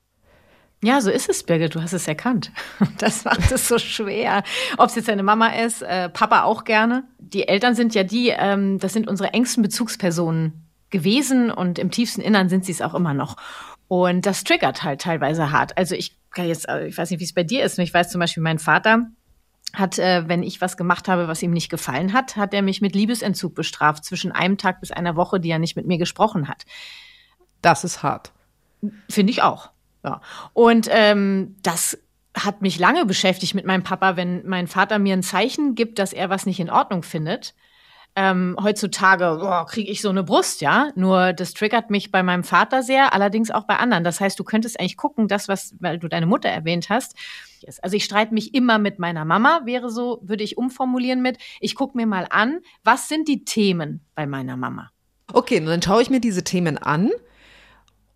Ja, 0.83 0.99
so 0.99 1.11
ist 1.11 1.29
es, 1.29 1.43
Birgit. 1.43 1.75
Du 1.75 1.81
hast 1.81 1.93
es 1.93 2.07
erkannt. 2.07 2.51
Das 2.97 3.23
macht 3.23 3.51
es 3.51 3.67
so 3.67 3.77
schwer. 3.77 4.43
Ob 4.77 4.89
es 4.89 4.95
jetzt 4.95 5.07
deine 5.07 5.23
Mama 5.23 5.47
ist, 5.47 5.81
äh, 5.81 6.09
Papa 6.09 6.43
auch 6.43 6.63
gerne. 6.63 7.03
Die 7.19 7.47
Eltern 7.47 7.75
sind 7.75 7.93
ja 7.93 8.03
die, 8.03 8.29
ähm, 8.29 8.79
das 8.79 8.93
sind 8.93 9.07
unsere 9.07 9.33
engsten 9.33 9.63
Bezugspersonen 9.63 10.67
gewesen 10.89 11.51
und 11.51 11.79
im 11.79 11.91
tiefsten 11.91 12.21
Innern 12.21 12.49
sind 12.49 12.65
sie 12.65 12.71
es 12.71 12.81
auch 12.81 12.93
immer 12.93 13.13
noch. 13.13 13.37
Und 13.87 14.25
das 14.25 14.43
triggert 14.43 14.83
halt 14.83 15.01
teilweise 15.01 15.51
hart. 15.51 15.77
Also 15.77 15.95
ich 15.95 16.17
kann 16.31 16.47
jetzt, 16.47 16.67
also 16.67 16.85
ich 16.85 16.97
weiß 16.97 17.11
nicht, 17.11 17.19
wie 17.19 17.25
es 17.25 17.33
bei 17.33 17.43
dir 17.43 17.63
ist. 17.63 17.77
Ich 17.77 17.93
weiß 17.93 18.09
zum 18.09 18.19
Beispiel, 18.19 18.43
mein 18.43 18.59
Vater 18.59 19.07
hat, 19.73 19.99
äh, 19.99 20.27
wenn 20.27 20.43
ich 20.43 20.61
was 20.61 20.77
gemacht 20.77 21.07
habe, 21.07 21.27
was 21.27 21.43
ihm 21.43 21.51
nicht 21.51 21.69
gefallen 21.69 22.13
hat, 22.13 22.35
hat 22.35 22.53
er 22.53 22.61
mich 22.61 22.81
mit 22.81 22.95
Liebesentzug 22.95 23.55
bestraft 23.55 24.03
zwischen 24.03 24.31
einem 24.31 24.57
Tag 24.57 24.79
bis 24.79 24.91
einer 24.91 25.15
Woche, 25.15 25.39
die 25.39 25.49
er 25.49 25.59
nicht 25.59 25.75
mit 25.75 25.87
mir 25.87 25.97
gesprochen 25.97 26.47
hat. 26.47 26.65
Das 27.61 27.83
ist 27.83 28.03
hart. 28.03 28.31
Finde 29.09 29.31
ich 29.31 29.43
auch. 29.43 29.69
Ja. 30.03 30.21
Und 30.53 30.87
ähm, 30.91 31.55
das 31.61 31.97
hat 32.35 32.61
mich 32.61 32.79
lange 32.79 33.05
beschäftigt 33.05 33.55
mit 33.55 33.65
meinem 33.65 33.83
Papa, 33.83 34.15
wenn 34.15 34.47
mein 34.47 34.67
Vater 34.67 34.99
mir 34.99 35.13
ein 35.13 35.23
Zeichen 35.23 35.75
gibt, 35.75 35.99
dass 35.99 36.13
er 36.13 36.29
was 36.29 36.45
nicht 36.45 36.59
in 36.59 36.69
Ordnung 36.69 37.03
findet, 37.03 37.53
ähm, 38.15 38.57
heutzutage 38.61 39.65
kriege 39.69 39.89
ich 39.89 40.01
so 40.01 40.09
eine 40.09 40.23
Brust, 40.23 40.59
ja. 40.61 40.89
Nur 40.95 41.31
das 41.31 41.53
triggert 41.53 41.89
mich 41.89 42.11
bei 42.11 42.23
meinem 42.23 42.43
Vater 42.43 42.83
sehr, 42.83 43.13
allerdings 43.13 43.51
auch 43.51 43.63
bei 43.63 43.77
anderen. 43.77 44.03
Das 44.03 44.19
heißt, 44.19 44.37
du 44.37 44.43
könntest 44.43 44.79
eigentlich 44.79 44.97
gucken, 44.97 45.29
das, 45.29 45.47
was, 45.47 45.75
weil 45.79 45.97
du 45.97 46.09
deine 46.09 46.25
Mutter 46.25 46.49
erwähnt 46.49 46.89
hast. 46.89 47.15
Also 47.81 47.95
ich 47.95 48.03
streite 48.03 48.33
mich 48.33 48.53
immer 48.53 48.79
mit 48.79 48.99
meiner 48.99 49.23
Mama, 49.23 49.61
wäre 49.63 49.89
so, 49.89 50.19
würde 50.23 50.43
ich 50.43 50.57
umformulieren 50.57 51.21
mit, 51.21 51.37
ich 51.61 51.75
gucke 51.75 51.95
mir 51.95 52.05
mal 52.05 52.27
an, 52.29 52.59
was 52.83 53.07
sind 53.07 53.27
die 53.27 53.45
Themen 53.45 54.01
bei 54.13 54.25
meiner 54.25 54.57
Mama? 54.57 54.89
Okay, 55.31 55.63
dann 55.63 55.81
schaue 55.81 56.01
ich 56.01 56.09
mir 56.09 56.19
diese 56.19 56.43
Themen 56.43 56.77
an 56.77 57.11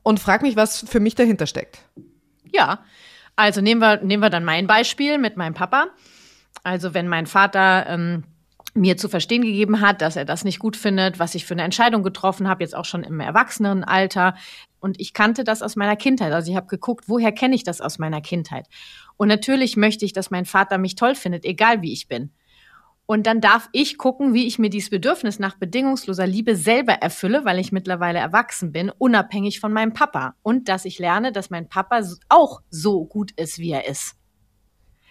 und 0.05 0.19
frage 0.19 0.45
mich, 0.45 0.55
was 0.55 0.85
für 0.87 0.99
mich 0.99 1.15
dahinter 1.15 1.47
steckt. 1.47 1.79
Ja, 2.53 2.85
also 3.35 3.59
nehmen 3.59 3.81
wir, 3.81 4.01
nehmen 4.03 4.21
wir 4.21 4.29
dann 4.29 4.45
mein 4.45 4.67
Beispiel 4.67 5.17
mit 5.17 5.35
meinem 5.35 5.55
Papa. 5.55 5.87
Also 6.63 6.93
wenn 6.93 7.07
mein 7.07 7.25
Vater 7.25 7.87
ähm, 7.89 8.23
mir 8.75 8.97
zu 8.97 9.09
verstehen 9.09 9.41
gegeben 9.41 9.81
hat, 9.81 10.01
dass 10.03 10.15
er 10.15 10.23
das 10.23 10.43
nicht 10.43 10.59
gut 10.59 10.77
findet, 10.77 11.17
was 11.17 11.33
ich 11.33 11.45
für 11.45 11.55
eine 11.55 11.63
Entscheidung 11.63 12.03
getroffen 12.03 12.47
habe, 12.47 12.63
jetzt 12.63 12.75
auch 12.75 12.85
schon 12.85 13.03
im 13.03 13.19
Erwachsenenalter. 13.19 14.35
Und 14.79 14.99
ich 14.99 15.13
kannte 15.13 15.43
das 15.43 15.63
aus 15.63 15.75
meiner 15.75 15.95
Kindheit. 15.95 16.31
Also 16.31 16.51
ich 16.51 16.55
habe 16.55 16.67
geguckt, 16.67 17.05
woher 17.07 17.31
kenne 17.31 17.55
ich 17.55 17.63
das 17.63 17.81
aus 17.81 17.97
meiner 17.97 18.21
Kindheit? 18.21 18.67
Und 19.17 19.27
natürlich 19.27 19.75
möchte 19.75 20.05
ich, 20.05 20.13
dass 20.13 20.29
mein 20.29 20.45
Vater 20.45 20.77
mich 20.77 20.93
toll 20.93 21.15
findet, 21.15 21.45
egal 21.45 21.81
wie 21.81 21.91
ich 21.91 22.07
bin. 22.07 22.29
Und 23.07 23.27
dann 23.27 23.39
darf 23.39 23.69
ich 23.71 23.97
gucken, 23.97 24.33
wie 24.33 24.47
ich 24.47 24.57
mir 24.57 24.69
dieses 24.69 24.89
Bedürfnis 24.89 25.37
nach 25.37 25.57
bedingungsloser 25.57 26.25
Liebe 26.25 26.55
selber 26.55 26.93
erfülle, 26.93 27.45
weil 27.45 27.59
ich 27.59 27.71
mittlerweile 27.71 28.19
erwachsen 28.19 28.71
bin, 28.71 28.91
unabhängig 28.97 29.59
von 29.59 29.71
meinem 29.71 29.93
Papa. 29.93 30.35
Und 30.41 30.69
dass 30.69 30.85
ich 30.85 30.97
lerne, 30.97 31.31
dass 31.31 31.51
mein 31.51 31.69
Papa 31.69 32.01
auch 32.29 32.61
so 32.69 33.05
gut 33.05 33.31
ist, 33.33 33.59
wie 33.59 33.71
er 33.71 33.87
ist. 33.87 34.15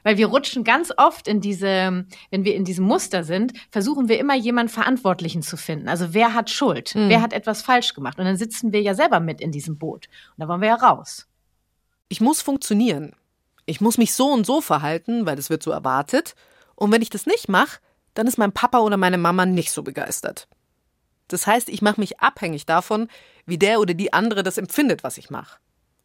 Weil 0.03 0.19
wir 0.19 0.27
rutschen 0.27 0.65
ganz 0.65 0.93
oft 0.97 1.29
in 1.29 1.41
diese, 1.41 2.05
wenn 2.31 2.45
wir 2.45 2.55
in 2.57 2.65
diesem 2.65 2.85
Muster 2.85 3.25
sind, 3.25 3.53
versuchen 3.71 4.09
wir 4.09 4.19
immer 4.19 4.35
jemanden 4.35 4.73
Verantwortlichen 4.73 5.43
zu 5.43 5.57
finden. 5.57 5.89
Also 5.89 6.13
wer 6.13 6.35
hat 6.35 6.51
Schuld? 6.51 6.95
Mhm. 6.95 7.09
Wer 7.09 7.23
hat 7.23 7.33
etwas 7.33 7.63
falsch 7.63 7.95
gemacht? 7.95 8.19
Und 8.19 8.27
dann 8.27 8.37
sitzen 8.37 8.73
wir 8.73 8.83
ja 8.83 8.95
selber 8.95 9.21
mit 9.21 9.41
in 9.41 9.51
diesem 9.51 9.79
Boot. 9.79 10.09
Und 10.37 10.43
da 10.43 10.49
wollen 10.49 10.61
wir 10.61 10.69
ja 10.69 10.75
raus. 10.75 11.27
Ich 12.09 12.21
muss 12.21 12.43
funktionieren. 12.43 13.15
Ich 13.67 13.81
muss 13.81 13.97
mich 13.97 14.13
so 14.13 14.31
und 14.31 14.45
so 14.45 14.61
verhalten, 14.61 15.25
weil 15.25 15.37
das 15.37 15.49
wird 15.49 15.63
so 15.63 15.71
erwartet. 15.71 16.35
Und 16.75 16.93
wenn 16.93 17.01
ich 17.01 17.09
das 17.09 17.25
nicht 17.25 17.49
mache, 17.49 17.79
dann 18.15 18.27
ist 18.27 18.39
mein 18.39 18.53
Papa 18.53 18.79
oder 18.79 18.97
meine 18.97 19.19
Mama 19.19 19.47
nicht 19.47 19.71
so 19.71 19.83
begeistert. 19.83 20.49
Das 21.29 21.47
heißt, 21.47 21.69
ich 21.69 21.83
mache 21.83 22.01
mich 22.01 22.21
abhängig 22.21 22.67
davon, 22.67 23.09
wie 23.47 23.59
der 23.59 23.81
oder 23.81 23.95
die 23.95 24.13
andere 24.13 24.43
das 24.43 24.59
empfindet, 24.59 25.05
was 25.05 25.19
ich 25.19 25.31
mache. 25.31 25.59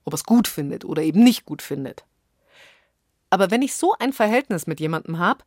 Ob 0.06 0.14
es 0.14 0.24
gut 0.24 0.48
findet 0.48 0.86
oder 0.86 1.04
eben 1.04 1.24
nicht 1.24 1.46
gut 1.46 1.62
findet. 1.62 2.06
Aber 3.30 3.52
wenn 3.52 3.62
ich 3.62 3.76
so 3.76 3.94
ein 4.00 4.14
Verhältnis 4.14 4.66
mit 4.66 4.80
jemandem 4.80 5.20
habe, 5.20 5.44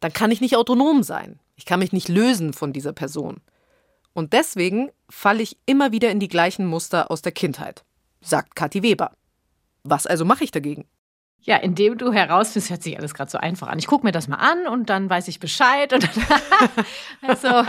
dann 0.00 0.12
kann 0.12 0.30
ich 0.30 0.40
nicht 0.40 0.56
autonom 0.56 1.02
sein. 1.02 1.40
Ich 1.56 1.64
kann 1.64 1.80
mich 1.80 1.92
nicht 1.92 2.08
lösen 2.08 2.52
von 2.52 2.72
dieser 2.72 2.92
Person. 2.92 3.40
Und 4.14 4.32
deswegen 4.32 4.90
falle 5.10 5.42
ich 5.42 5.58
immer 5.66 5.92
wieder 5.92 6.10
in 6.10 6.20
die 6.20 6.28
gleichen 6.28 6.66
Muster 6.66 7.10
aus 7.10 7.22
der 7.22 7.32
Kindheit, 7.32 7.84
sagt 8.20 8.56
Kathi 8.56 8.82
Weber. 8.82 9.12
Was 9.82 10.06
also 10.06 10.24
mache 10.24 10.44
ich 10.44 10.50
dagegen? 10.50 10.86
Ja, 11.48 11.56
indem 11.56 11.96
du 11.96 12.12
herausfindest, 12.12 12.68
hört 12.68 12.82
sich 12.82 12.98
alles 12.98 13.14
gerade 13.14 13.30
so 13.30 13.38
einfach 13.38 13.68
an. 13.68 13.78
Ich 13.78 13.86
gucke 13.86 14.04
mir 14.04 14.12
das 14.12 14.28
mal 14.28 14.36
an 14.36 14.66
und 14.66 14.90
dann 14.90 15.08
weiß 15.08 15.28
ich 15.28 15.40
Bescheid. 15.40 15.94
Und 15.94 16.06
also, 17.26 17.46
äh, 17.48 17.64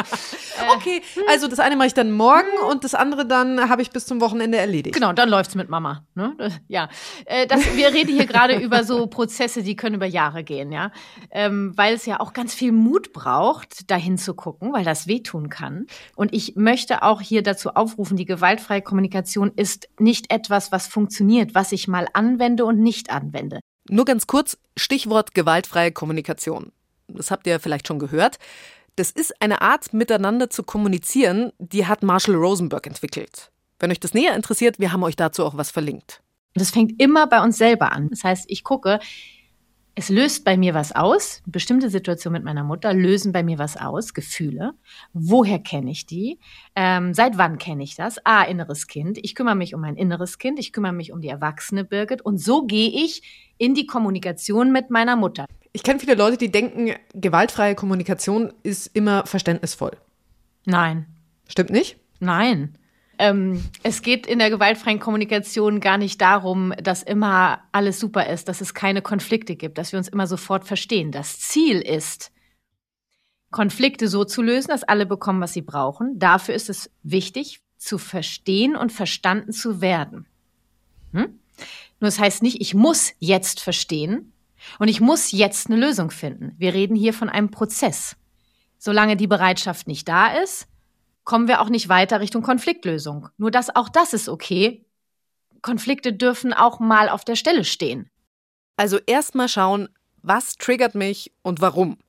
okay, 0.75 1.01
also 1.29 1.48
das 1.48 1.62
eine 1.62 1.77
mache 1.77 1.88
ich 1.88 1.93
dann 1.93 2.12
morgen 2.12 2.50
und 2.69 2.83
das 2.83 2.93
andere 2.93 3.25
dann 3.25 3.69
habe 3.69 3.81
ich 3.81 3.91
bis 3.91 4.05
zum 4.05 4.19
Wochenende 4.19 4.57
erledigt. 4.57 4.95
Genau, 4.95 5.13
dann 5.13 5.29
läuft's 5.29 5.55
mit 5.55 5.69
Mama. 5.69 6.05
Ne? 6.13 6.36
Ja, 6.67 6.89
äh, 7.24 7.48
das, 7.48 7.77
wir 7.77 7.93
reden 7.93 8.13
hier 8.13 8.25
gerade 8.25 8.55
über 8.62 8.83
so 8.83 9.07
Prozesse, 9.07 9.63
die 9.63 9.77
können 9.77 9.95
über 9.95 10.05
Jahre 10.05 10.43
gehen, 10.43 10.74
ja, 10.74 10.91
ähm, 11.31 11.71
weil 11.77 11.93
es 11.93 12.05
ja 12.05 12.19
auch 12.19 12.33
ganz 12.33 12.53
viel 12.53 12.74
Mut 12.74 13.13
braucht, 13.13 13.89
dahin 13.89 14.17
zu 14.17 14.33
gucken, 14.33 14.74
weil 14.74 14.83
das 14.83 15.07
wehtun 15.07 15.48
kann. 15.48 15.86
Und 16.17 16.33
ich 16.33 16.57
möchte 16.57 17.01
auch 17.01 17.21
hier 17.21 17.43
dazu 17.43 17.69
aufrufen: 17.69 18.17
Die 18.17 18.25
gewaltfreie 18.25 18.81
Kommunikation 18.81 19.53
ist 19.55 19.88
nicht 20.00 20.33
etwas, 20.33 20.74
was 20.74 20.88
funktioniert, 20.88 21.55
was 21.55 21.71
ich 21.71 21.88
mal 21.88 22.09
anwende 22.12 22.65
und 22.65 22.79
nicht 22.79 23.09
anwende. 23.09 23.62
Nur 23.89 24.05
ganz 24.05 24.27
kurz, 24.27 24.58
Stichwort 24.77 25.34
gewaltfreie 25.34 25.91
Kommunikation. 25.91 26.72
Das 27.08 27.31
habt 27.31 27.48
ihr 27.48 27.60
vielleicht 27.60 27.88
schon 27.88 28.00
gehört. 28.00 28.38
Das 28.96 29.12
ist 29.12 29.41
eine 29.41 29.62
Art, 29.62 29.93
miteinander 29.93 30.50
zu 30.50 30.63
kommunizieren, 30.63 31.51
die 31.58 31.88
hat 31.88 32.03
Marshall 32.03 32.36
Rosenberg 32.36 32.86
entwickelt. 32.86 33.51
Wenn 33.79 33.91
euch 33.91 34.00
das 34.00 34.13
näher 34.13 34.36
interessiert, 34.36 34.77
wir 34.77 34.91
haben 34.91 35.03
euch 35.03 35.15
dazu 35.15 35.46
auch 35.46 35.55
was 35.58 35.72
verlinkt. 35.72 36.22
Das 36.53 36.72
fängt 36.72 37.01
immer 37.01 37.27
bei 37.27 37.41
uns 37.41 37.58
selber 37.58 37.91
an. 37.93 38.10
Das 38.10 38.24
heißt, 38.24 38.46
ich 38.48 38.63
gucke, 38.63 39.00
es 40.00 40.08
löst 40.08 40.46
bei 40.46 40.56
mir 40.56 40.74
was 40.74 40.94
aus. 40.94 41.41
Bestimmte 41.46 41.89
Situationen 41.89 42.39
mit 42.39 42.46
meiner 42.46 42.63
Mutter 42.63 42.94
lösen 42.94 43.34
bei 43.34 43.44
mir 43.44 43.60
was 43.60 43.75
aus, 43.75 44.13
Gefühle. 44.13 44.72
Woher 45.12 45.60
kenne 45.60 45.91
ich 45.91 46.06
die? 46.06 46.39
Ähm, 46.74 47.13
seit 47.13 47.38
wann 47.38 47.58
kenne 47.58 47.84
ich 47.84 47.98
das? 47.98 48.15
Ah, 48.24 48.44
inneres 48.44 48.88
Kind. 48.88 49.18
Ich 49.22 49.36
kümmere 49.36 49.56
mich 49.56 49.75
um 49.75 49.82
mein 49.82 49.98
inneres 49.98 50.38
Kind. 50.38 50.58
Ich 50.58 50.72
kümmere 50.72 50.94
mich 50.94 51.12
um 51.12 51.20
die 51.20 51.27
erwachsene 51.27 51.84
Birgit. 51.84 52.22
Und 52.22 52.38
so 52.38 52.65
gehe 52.65 52.89
ich 52.89 53.51
in 53.58 53.75
die 53.75 53.88
Kommunikation 53.88 54.72
mit 54.72 54.89
meiner 54.89 55.18
Mutter. 55.18 55.46
Ich 55.74 55.84
kenne 55.84 56.00
viele 56.00 56.15
Leute, 56.15 56.38
die 56.38 56.50
denken, 56.50 56.96
gewaltfreie 57.13 57.75
Kommunikation 57.75 58.53
ist 58.63 58.88
immer 58.96 59.25
verständnisvoll. 59.25 59.98
Nein. 60.65 61.08
Stimmt 61.50 61.72
nicht? 61.72 61.98
Nein. 62.22 62.77
Ähm, 63.19 63.65
es 63.83 64.01
geht 64.01 64.25
in 64.25 64.39
der 64.39 64.49
gewaltfreien 64.49 64.99
Kommunikation 64.99 65.81
gar 65.81 65.97
nicht 65.97 66.21
darum, 66.21 66.73
dass 66.81 67.03
immer 67.03 67.59
alles 67.73 67.99
super 67.99 68.27
ist, 68.27 68.47
dass 68.47 68.61
es 68.61 68.73
keine 68.73 69.01
Konflikte 69.01 69.57
gibt, 69.57 69.77
dass 69.77 69.91
wir 69.91 69.99
uns 69.99 70.07
immer 70.07 70.25
sofort 70.25 70.63
verstehen. 70.63 71.11
Das 71.11 71.38
Ziel 71.38 71.81
ist, 71.81 72.31
Konflikte 73.51 74.07
so 74.07 74.23
zu 74.23 74.41
lösen, 74.41 74.69
dass 74.69 74.83
alle 74.83 75.05
bekommen, 75.05 75.41
was 75.41 75.51
sie 75.51 75.61
brauchen. 75.61 76.17
Dafür 76.17 76.55
ist 76.55 76.69
es 76.69 76.89
wichtig, 77.03 77.61
zu 77.77 77.97
verstehen 77.97 78.77
und 78.77 78.93
verstanden 78.93 79.51
zu 79.51 79.82
werden. 79.82 80.25
Hm? 81.12 81.39
Nur 81.99 82.08
das 82.08 82.19
heißt 82.19 82.41
nicht, 82.41 82.62
ich 82.62 82.73
muss 82.73 83.12
jetzt 83.19 83.60
verstehen 83.60 84.32
und 84.77 84.88
ich 84.88 85.01
muss 85.01 85.34
jetzt 85.34 85.69
eine 85.69 85.79
Lösung 85.79 86.10
finden. 86.10 86.53
Wir 86.58 86.73
reden 86.73 86.95
hier 86.95 87.13
von 87.13 87.27
einem 87.27 87.51
Prozess. 87.51 88.15
Solange 88.77 89.17
die 89.17 89.27
Bereitschaft 89.27 89.88
nicht 89.88 90.08
da 90.08 90.27
ist, 90.27 90.69
kommen 91.30 91.48
wir 91.48 91.62
auch 91.62 91.70
nicht 91.70 91.89
weiter 91.89 92.22
Richtung 92.22 92.42
Konfliktlösung. 92.42 93.30
Nur 93.38 93.52
dass 93.52 93.76
auch 93.76 93.88
das 93.88 94.13
ist 94.13 94.28
okay. 94.28 94.84
Konflikte 95.62 96.12
dürfen 96.12 96.54
auch 96.54 96.80
mal 96.80 97.08
auf 97.08 97.24
der 97.24 97.36
Stelle 97.36 97.65
stehen. 97.65 98.10
Also 98.78 98.98
erstmal 99.06 99.48
schauen, 99.48 99.89
was 100.24 100.56
triggert 100.56 100.96
mich 100.96 101.32
und 101.44 101.62
warum. 101.62 102.00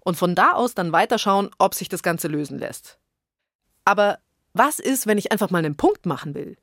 Und 0.00 0.16
von 0.16 0.34
da 0.34 0.52
aus 0.52 0.74
dann 0.74 0.92
weiterschauen, 0.92 1.50
ob 1.58 1.74
sich 1.74 1.90
das 1.90 2.02
Ganze 2.02 2.26
lösen 2.26 2.58
lässt. 2.58 2.98
Aber 3.84 4.18
was 4.54 4.78
ist, 4.78 5.06
wenn 5.06 5.18
ich 5.18 5.30
einfach 5.30 5.50
mal 5.50 5.58
einen 5.58 5.76
Punkt 5.76 6.06
machen 6.06 6.34
will? 6.34 6.56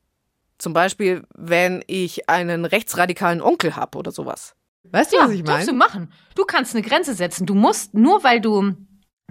Zum 0.57 0.73
Beispiel, 0.73 1.21
wenn 1.35 1.83
ich 1.85 2.27
einen 2.27 2.65
rechtsradikalen 2.65 3.43
Onkel 3.43 3.75
habe 3.75 3.99
oder 3.99 4.11
sowas. 4.11 4.55
Weißt 4.85 5.13
du, 5.13 5.17
ja, 5.17 5.25
was 5.25 5.31
ich 5.33 5.43
meine? 5.43 5.57
Darfst 5.57 5.69
du 5.69 5.73
machen. 5.73 6.11
Du 6.33 6.45
kannst 6.45 6.73
eine 6.73 6.83
Grenze 6.83 7.13
setzen. 7.13 7.45
Du 7.45 7.53
musst, 7.53 7.93
nur 7.93 8.23
weil 8.23 8.41
du 8.41 8.75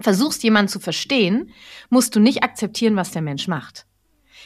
versuchst, 0.03 0.43
jemanden 0.43 0.69
zu 0.69 0.79
verstehen, 0.79 1.51
musst 1.89 2.15
du 2.15 2.19
nicht 2.19 2.43
akzeptieren, 2.43 2.95
was 2.95 3.11
der 3.11 3.21
Mensch 3.21 3.47
macht. 3.47 3.85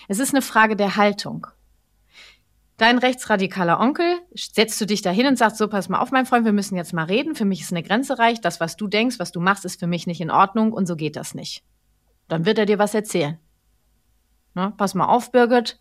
Es 0.08 0.20
ist 0.20 0.34
eine 0.34 0.42
Frage 0.42 0.76
der 0.76 0.96
Haltung. 0.96 1.48
Dein 2.78 2.98
rechtsradikaler 2.98 3.80
Onkel, 3.80 4.20
setzt 4.34 4.82
du 4.82 4.86
dich 4.86 5.02
dahin 5.02 5.28
und 5.28 5.38
sagst, 5.38 5.58
so, 5.58 5.70
pass 5.70 5.88
mal 5.88 6.00
auf, 6.00 6.12
mein 6.12 6.26
Freund, 6.26 6.44
wir 6.44 6.52
müssen 6.52 6.76
jetzt 6.76 6.94
mal 6.94 7.06
reden. 7.06 7.34
Für 7.34 7.46
mich 7.46 7.62
ist 7.62 7.72
eine 7.72 7.84
Grenze 7.84 8.20
reich. 8.20 8.42
Das, 8.42 8.60
was 8.60 8.76
du 8.76 8.88
denkst, 8.88 9.18
was 9.18 9.32
du 9.32 9.40
machst, 9.40 9.64
ist 9.64 9.80
für 9.80 9.88
mich 9.88 10.08
nicht 10.08 10.20
in 10.20 10.30
Ordnung 10.30 10.74
und 10.74 10.86
so 10.86 10.98
geht 10.98 11.16
das 11.16 11.36
nicht. 11.36 11.64
Dann 12.28 12.46
wird 12.46 12.58
er 12.58 12.66
dir 12.66 12.78
was 12.78 12.94
erzählen. 12.94 13.40
Ne? 14.56 14.74
Pass 14.76 14.94
mal 14.94 15.06
auf, 15.06 15.32
Birgit. 15.32 15.80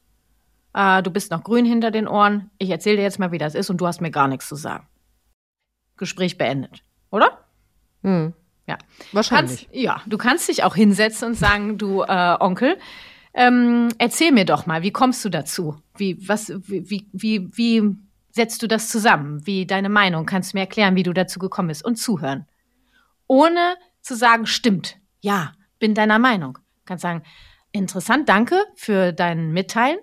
Äh, 0.73 1.03
du 1.03 1.11
bist 1.11 1.33
noch 1.33 1.43
grün 1.43 1.65
hinter 1.65 1.91
den 1.91 2.07
Ohren. 2.07 2.51
Ich 2.59 2.71
erzähle 2.71 2.99
dir 2.99 3.03
jetzt 3.03 3.19
mal, 3.19 3.33
wie 3.33 3.39
das 3.39 3.57
ist 3.57 3.71
und 3.71 3.79
du 3.81 3.87
hast 3.87 4.01
mir 4.01 4.11
gar 4.11 4.29
nichts 4.29 4.49
zu 4.49 4.55
sagen. 4.55 4.87
Gespräch 5.97 6.39
beendet. 6.39 6.85
Oder? 7.11 7.45
Hm. 8.03 8.35
Ja. 8.67 8.79
Wahrscheinlich. 9.13 9.69
Kannst, 9.69 9.75
ja, 9.75 10.01
du 10.07 10.17
kannst 10.17 10.49
dich 10.49 10.65
auch 10.65 10.75
hinsetzen 10.75 11.29
und 11.29 11.35
sagen, 11.35 11.77
du 11.79 12.03
äh, 12.03 12.37
Onkel, 12.41 12.79
ähm, 13.35 13.89
erzähl 13.99 14.33
mir 14.33 14.45
doch 14.45 14.67
mal, 14.67 14.83
wie 14.83 14.93
kommst 14.93 15.25
du 15.25 15.29
dazu? 15.29 15.77
Wie, 15.97 16.29
was, 16.29 16.53
wie, 16.67 16.89
wie, 16.89 17.09
wie, 17.13 17.57
wie 17.57 17.97
setzt 18.31 18.63
du 18.63 18.69
das 18.69 18.89
zusammen? 18.89 19.47
Wie 19.47 19.67
deine 19.67 19.89
Meinung? 19.89 20.25
Kannst 20.25 20.53
du 20.53 20.57
mir 20.57 20.63
erklären, 20.63 20.97
wie 20.97 21.03
du 21.03 21.13
dazu 21.13 21.39
gekommen 21.39 21.69
bist? 21.69 21.85
Und 21.85 21.97
zuhören. 21.97 22.47
Ohne 23.27 23.77
zu 24.01 24.15
sagen, 24.15 24.47
stimmt, 24.47 24.99
ja, 25.21 25.53
bin 25.79 25.95
deiner 25.95 26.19
Meinung. 26.19 26.55
Du 26.55 26.85
kannst 26.85 27.03
sagen, 27.03 27.23
interessant, 27.73 28.29
danke 28.29 28.57
für 28.77 29.13
dein 29.13 29.53
Mitteilen. 29.53 29.99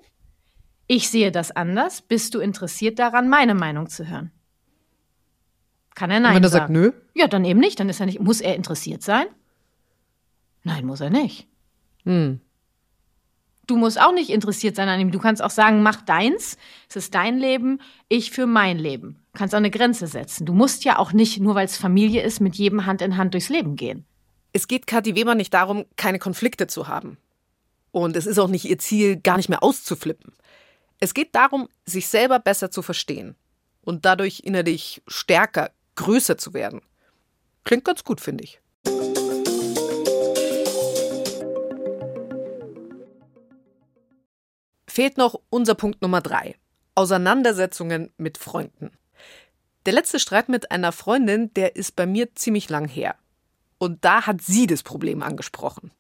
Ich 0.88 1.10
sehe 1.10 1.32
das 1.32 1.52
anders. 1.52 2.02
Bist 2.02 2.34
du 2.36 2.40
interessiert 2.40 3.00
daran, 3.00 3.30
meine 3.30 3.54
Meinung 3.54 3.88
zu 3.88 4.08
hören? 4.08 4.32
Kann 5.96 6.10
er 6.12 6.20
nein 6.20 6.32
Und 6.32 6.36
wenn 6.38 6.44
er 6.44 6.50
sagen. 6.50 6.74
sagt 6.74 6.84
nö? 6.84 6.92
Ja, 7.14 7.28
dann 7.28 7.46
eben 7.46 7.60
nicht. 7.60 7.80
Dann 7.80 7.90
ist 7.90 8.00
er 8.00 8.06
nicht. 8.06 8.20
Muss 8.20 8.42
er 8.42 8.56
interessiert 8.56 9.04
sein? 9.04 9.26
Nein, 10.64 10.86
muss 10.86 11.02
er 11.02 11.10
nicht. 11.10 11.48
Hm. 12.04 12.40
Du 13.68 13.78
musst 13.78 14.02
auch 14.02 14.14
nicht 14.14 14.30
interessiert 14.30 14.76
sein 14.76 14.90
an 14.90 15.00
ihm. 15.00 15.12
Du 15.12 15.20
kannst 15.20 15.42
auch 15.42 15.50
sagen, 15.50 15.82
mach 15.82 16.02
deins, 16.02 16.58
es 16.90 16.96
ist 16.96 17.14
dein 17.14 17.38
Leben, 17.38 17.80
ich 18.10 18.32
für 18.32 18.46
mein 18.46 18.78
Leben. 18.78 19.18
Du 19.34 19.38
kannst 19.40 19.54
auch 19.54 19.60
eine 19.60 19.72
Grenze 19.72 20.08
setzen. 20.08 20.46
Du 20.46 20.54
musst 20.54 20.84
ja 20.84 21.00
auch 21.00 21.14
nicht, 21.14 21.40
nur 21.40 21.56
weil 21.56 21.66
es 21.66 21.78
Familie 21.78 22.22
ist, 22.22 22.42
mit 22.42 22.56
jedem 22.56 22.86
Hand 22.86 23.02
in 23.02 23.18
Hand 23.18 23.34
durchs 23.34 23.50
Leben 23.50 23.76
gehen. 23.76 24.06
Es 24.52 24.68
geht 24.68 24.88
Kathi 24.88 25.16
Weber 25.16 25.36
nicht 25.36 25.54
darum, 25.54 25.86
keine 25.96 26.20
Konflikte 26.20 26.68
zu 26.68 26.88
haben. 26.88 27.18
Und 27.92 28.18
es 28.18 28.26
ist 28.26 28.40
auch 28.40 28.50
nicht 28.50 28.66
ihr 28.66 28.78
Ziel, 28.78 29.18
gar 29.18 29.38
nicht 29.38 29.48
mehr 29.50 29.64
auszuflippen. 29.64 30.34
Es 31.00 31.14
geht 31.14 31.34
darum, 31.34 31.70
sich 31.86 32.08
selber 32.08 32.40
besser 32.40 32.72
zu 32.72 32.82
verstehen 32.82 33.36
und 33.82 34.06
dadurch 34.06 34.42
innerlich 34.44 35.02
stärker, 35.08 35.72
größer 36.02 36.38
zu 36.38 36.54
werden. 36.54 36.82
Klingt 37.64 37.86
ganz 37.86 38.04
gut, 38.04 38.22
finde 38.22 38.44
ich. 38.44 38.60
Fehlt 44.88 45.18
noch 45.18 45.40
unser 45.50 45.76
Punkt 45.76 46.02
Nummer 46.02 46.22
drei. 46.22 46.56
Auseinandersetzungen 46.96 48.12
mit 48.18 48.38
Freunden. 48.38 48.92
Der 49.86 49.94
letzte 49.94 50.20
Streit 50.20 50.50
mit 50.50 50.72
einer 50.72 50.92
Freundin, 50.92 51.54
der 51.54 51.76
ist 51.76 51.96
bei 51.96 52.06
mir 52.06 52.36
ziemlich 52.36 52.70
lang 52.70 52.88
her. 52.88 53.16
Und 53.78 54.04
da 54.04 54.26
hat 54.26 54.42
sie 54.42 54.68
das 54.68 54.84
Problem 54.84 55.22
angesprochen. 55.22 55.92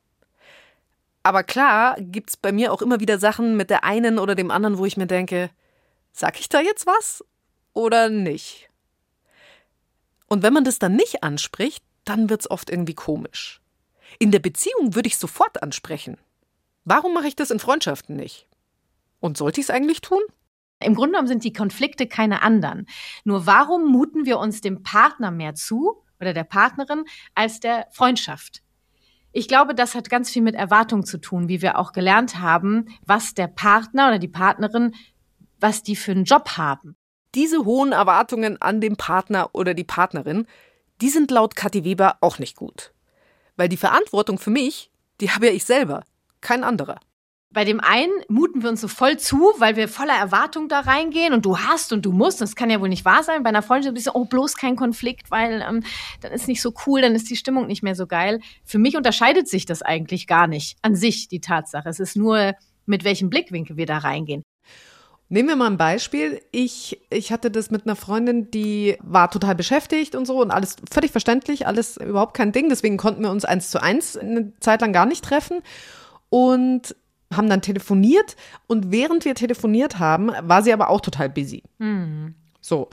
Aber 1.23 1.43
klar 1.43 1.95
gibt's 1.99 2.37
bei 2.37 2.51
mir 2.51 2.73
auch 2.73 2.81
immer 2.81 2.99
wieder 2.99 3.19
Sachen 3.19 3.55
mit 3.55 3.69
der 3.69 3.83
einen 3.83 4.17
oder 4.17 4.33
dem 4.33 4.49
anderen, 4.49 4.79
wo 4.79 4.85
ich 4.85 4.97
mir 4.97 5.07
denke, 5.07 5.51
sag 6.11 6.39
ich 6.39 6.49
da 6.49 6.59
jetzt 6.59 6.87
was 6.87 7.23
oder 7.73 8.09
nicht? 8.09 8.70
Und 10.31 10.43
wenn 10.43 10.53
man 10.53 10.63
das 10.63 10.79
dann 10.79 10.95
nicht 10.95 11.23
anspricht, 11.23 11.83
dann 12.05 12.29
wird 12.29 12.39
es 12.39 12.49
oft 12.49 12.69
irgendwie 12.69 12.93
komisch. 12.93 13.59
In 14.17 14.31
der 14.31 14.39
Beziehung 14.39 14.95
würde 14.95 15.07
ich 15.07 15.17
sofort 15.17 15.61
ansprechen. 15.61 16.17
Warum 16.85 17.13
mache 17.13 17.27
ich 17.27 17.35
das 17.35 17.51
in 17.51 17.59
Freundschaften 17.59 18.15
nicht? 18.15 18.47
Und 19.19 19.35
sollte 19.35 19.59
ich 19.59 19.65
es 19.65 19.69
eigentlich 19.69 19.99
tun? 19.99 20.21
Im 20.81 20.95
Grunde 20.95 21.11
genommen 21.11 21.27
sind 21.27 21.43
die 21.43 21.51
Konflikte 21.51 22.07
keine 22.07 22.43
anderen. 22.43 22.87
Nur 23.25 23.45
warum 23.45 23.91
muten 23.91 24.25
wir 24.25 24.39
uns 24.39 24.61
dem 24.61 24.83
Partner 24.83 25.31
mehr 25.31 25.53
zu 25.53 26.01
oder 26.21 26.33
der 26.33 26.45
Partnerin 26.45 27.03
als 27.35 27.59
der 27.59 27.87
Freundschaft? 27.91 28.63
Ich 29.33 29.49
glaube, 29.49 29.75
das 29.75 29.95
hat 29.95 30.09
ganz 30.09 30.29
viel 30.29 30.43
mit 30.43 30.55
Erwartung 30.55 31.05
zu 31.05 31.17
tun, 31.17 31.49
wie 31.49 31.61
wir 31.61 31.77
auch 31.77 31.91
gelernt 31.91 32.39
haben, 32.39 32.85
was 33.05 33.33
der 33.33 33.47
Partner 33.47 34.07
oder 34.07 34.19
die 34.19 34.29
Partnerin, 34.29 34.95
was 35.59 35.83
die 35.83 35.97
für 35.97 36.11
einen 36.11 36.23
Job 36.23 36.51
haben. 36.55 36.95
Diese 37.35 37.65
hohen 37.65 37.91
Erwartungen 37.93 38.61
an 38.61 38.81
den 38.81 38.97
Partner 38.97 39.49
oder 39.53 39.73
die 39.73 39.83
Partnerin, 39.83 40.45
die 41.01 41.09
sind 41.09 41.31
laut 41.31 41.55
Kathi 41.55 41.83
Weber 41.83 42.17
auch 42.21 42.39
nicht 42.39 42.55
gut. 42.55 42.93
Weil 43.55 43.69
die 43.69 43.77
Verantwortung 43.77 44.37
für 44.37 44.49
mich, 44.49 44.91
die 45.19 45.31
habe 45.31 45.47
ja 45.47 45.53
ich 45.53 45.65
selber, 45.65 46.03
kein 46.41 46.63
anderer. 46.63 46.99
Bei 47.53 47.65
dem 47.65 47.81
einen 47.81 48.13
muten 48.29 48.63
wir 48.63 48.69
uns 48.69 48.79
so 48.79 48.87
voll 48.87 49.17
zu, 49.17 49.53
weil 49.57 49.75
wir 49.75 49.89
voller 49.89 50.13
Erwartung 50.13 50.69
da 50.69 50.79
reingehen 50.79 51.33
und 51.33 51.45
du 51.45 51.57
hast 51.57 51.91
und 51.91 52.05
du 52.05 52.13
musst. 52.13 52.39
Das 52.39 52.55
kann 52.55 52.69
ja 52.69 52.79
wohl 52.79 52.87
nicht 52.87 53.03
wahr 53.03 53.23
sein. 53.23 53.43
Bei 53.43 53.49
einer 53.49 53.61
Freundin 53.61 53.93
bist 53.93 54.07
du, 54.07 54.11
oh, 54.13 54.23
bloß 54.23 54.55
kein 54.55 54.77
Konflikt, 54.77 55.31
weil 55.31 55.61
ähm, 55.67 55.83
dann 56.21 56.31
ist 56.31 56.47
nicht 56.47 56.61
so 56.61 56.73
cool, 56.85 57.01
dann 57.01 57.13
ist 57.13 57.29
die 57.29 57.35
Stimmung 57.35 57.67
nicht 57.67 57.83
mehr 57.83 57.95
so 57.95 58.07
geil. 58.07 58.39
Für 58.63 58.79
mich 58.79 58.95
unterscheidet 58.95 59.49
sich 59.49 59.65
das 59.65 59.81
eigentlich 59.81 60.27
gar 60.27 60.47
nicht 60.47 60.77
an 60.81 60.95
sich, 60.95 61.27
die 61.27 61.41
Tatsache. 61.41 61.89
Es 61.89 61.99
ist 61.99 62.15
nur, 62.15 62.53
mit 62.85 63.03
welchem 63.03 63.29
Blickwinkel 63.29 63.75
wir 63.75 63.85
da 63.85 63.97
reingehen. 63.97 64.43
Nehmen 65.31 65.47
wir 65.47 65.55
mal 65.55 65.67
ein 65.67 65.77
Beispiel. 65.77 66.41
Ich, 66.51 66.99
ich 67.09 67.31
hatte 67.31 67.49
das 67.49 67.71
mit 67.71 67.85
einer 67.85 67.95
Freundin, 67.95 68.51
die 68.51 68.97
war 69.01 69.31
total 69.31 69.55
beschäftigt 69.55 70.13
und 70.13 70.25
so 70.25 70.41
und 70.41 70.51
alles 70.51 70.75
völlig 70.91 71.11
verständlich, 71.11 71.65
alles 71.65 71.95
überhaupt 71.95 72.35
kein 72.35 72.51
Ding. 72.51 72.67
Deswegen 72.67 72.97
konnten 72.97 73.21
wir 73.21 73.31
uns 73.31 73.45
eins 73.45 73.71
zu 73.71 73.81
eins 73.81 74.17
eine 74.17 74.51
Zeit 74.59 74.81
lang 74.81 74.91
gar 74.91 75.05
nicht 75.05 75.23
treffen. 75.23 75.61
Und 76.27 76.95
haben 77.33 77.49
dann 77.49 77.61
telefoniert 77.61 78.35
und 78.67 78.91
während 78.91 79.23
wir 79.23 79.33
telefoniert 79.33 79.99
haben, 79.99 80.31
war 80.41 80.63
sie 80.63 80.73
aber 80.73 80.89
auch 80.89 80.99
total 80.99 81.29
busy. 81.29 81.63
Mhm. 81.77 82.35
So. 82.59 82.89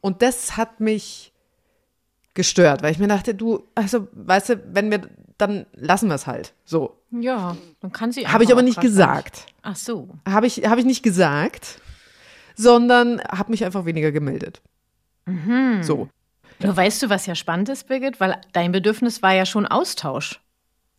Und 0.00 0.22
das 0.22 0.56
hat 0.56 0.80
mich 0.80 1.34
gestört, 2.32 2.82
weil 2.82 2.92
ich 2.92 2.98
mir 2.98 3.08
dachte, 3.08 3.34
du, 3.34 3.64
also, 3.74 4.08
weißt 4.12 4.48
du, 4.48 4.62
wenn 4.72 4.90
wir, 4.90 5.02
dann 5.42 5.66
lassen 5.74 6.08
wir 6.08 6.14
es 6.14 6.26
halt. 6.26 6.54
So. 6.64 6.96
Ja, 7.10 7.56
dann 7.80 7.92
kann 7.92 8.12
sie. 8.12 8.26
Habe 8.26 8.44
ich 8.44 8.52
aber 8.52 8.62
nicht 8.62 8.80
gesagt. 8.80 9.34
Nicht. 9.34 9.54
Ach 9.62 9.76
so. 9.76 10.08
Habe 10.26 10.46
ich, 10.46 10.68
hab 10.68 10.78
ich 10.78 10.84
nicht 10.84 11.02
gesagt, 11.02 11.80
sondern 12.54 13.20
habe 13.24 13.50
mich 13.50 13.64
einfach 13.64 13.84
weniger 13.84 14.12
gemeldet. 14.12 14.62
Mhm. 15.26 15.82
So. 15.82 16.08
Nur 16.62 16.76
weißt 16.76 17.02
du, 17.02 17.10
was 17.10 17.26
ja 17.26 17.34
spannend 17.34 17.68
ist, 17.68 17.88
Birgit? 17.88 18.20
Weil 18.20 18.40
dein 18.52 18.70
Bedürfnis 18.70 19.20
war 19.20 19.34
ja 19.34 19.44
schon 19.44 19.66
Austausch. 19.66 20.40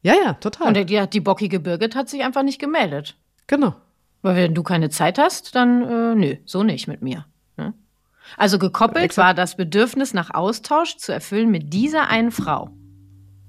Ja, 0.01 0.13
ja, 0.13 0.34
total. 0.34 0.67
Und 0.67 0.89
die, 0.89 1.08
die 1.08 1.19
bockige 1.21 1.62
Birgit 1.62 1.95
hat 1.95 2.10
sich 2.10 2.23
einfach 2.23 2.43
nicht 2.43 2.60
gemeldet. 2.60 3.15
Genau. 3.47 3.73
Weil 4.21 4.36
wenn 4.36 4.53
du 4.53 4.63
keine 4.63 4.89
Zeit 4.89 5.17
hast, 5.17 5.56
dann 5.56 5.82
äh, 5.84 6.15
nö, 6.15 6.36
so 6.45 6.63
nicht 6.63 6.88
mit 6.88 7.01
mir. 7.01 7.25
Ne? 7.56 7.73
Also 8.36 8.60
gekoppelt 8.60 9.06
Exakt. 9.06 9.25
war 9.25 9.34
das 9.34 9.56
Bedürfnis 9.56 10.13
nach 10.13 10.34
Austausch 10.34 10.97
zu 10.97 11.13
erfüllen 11.13 11.49
mit 11.49 11.73
dieser 11.73 12.10
einen 12.10 12.32
Frau 12.32 12.71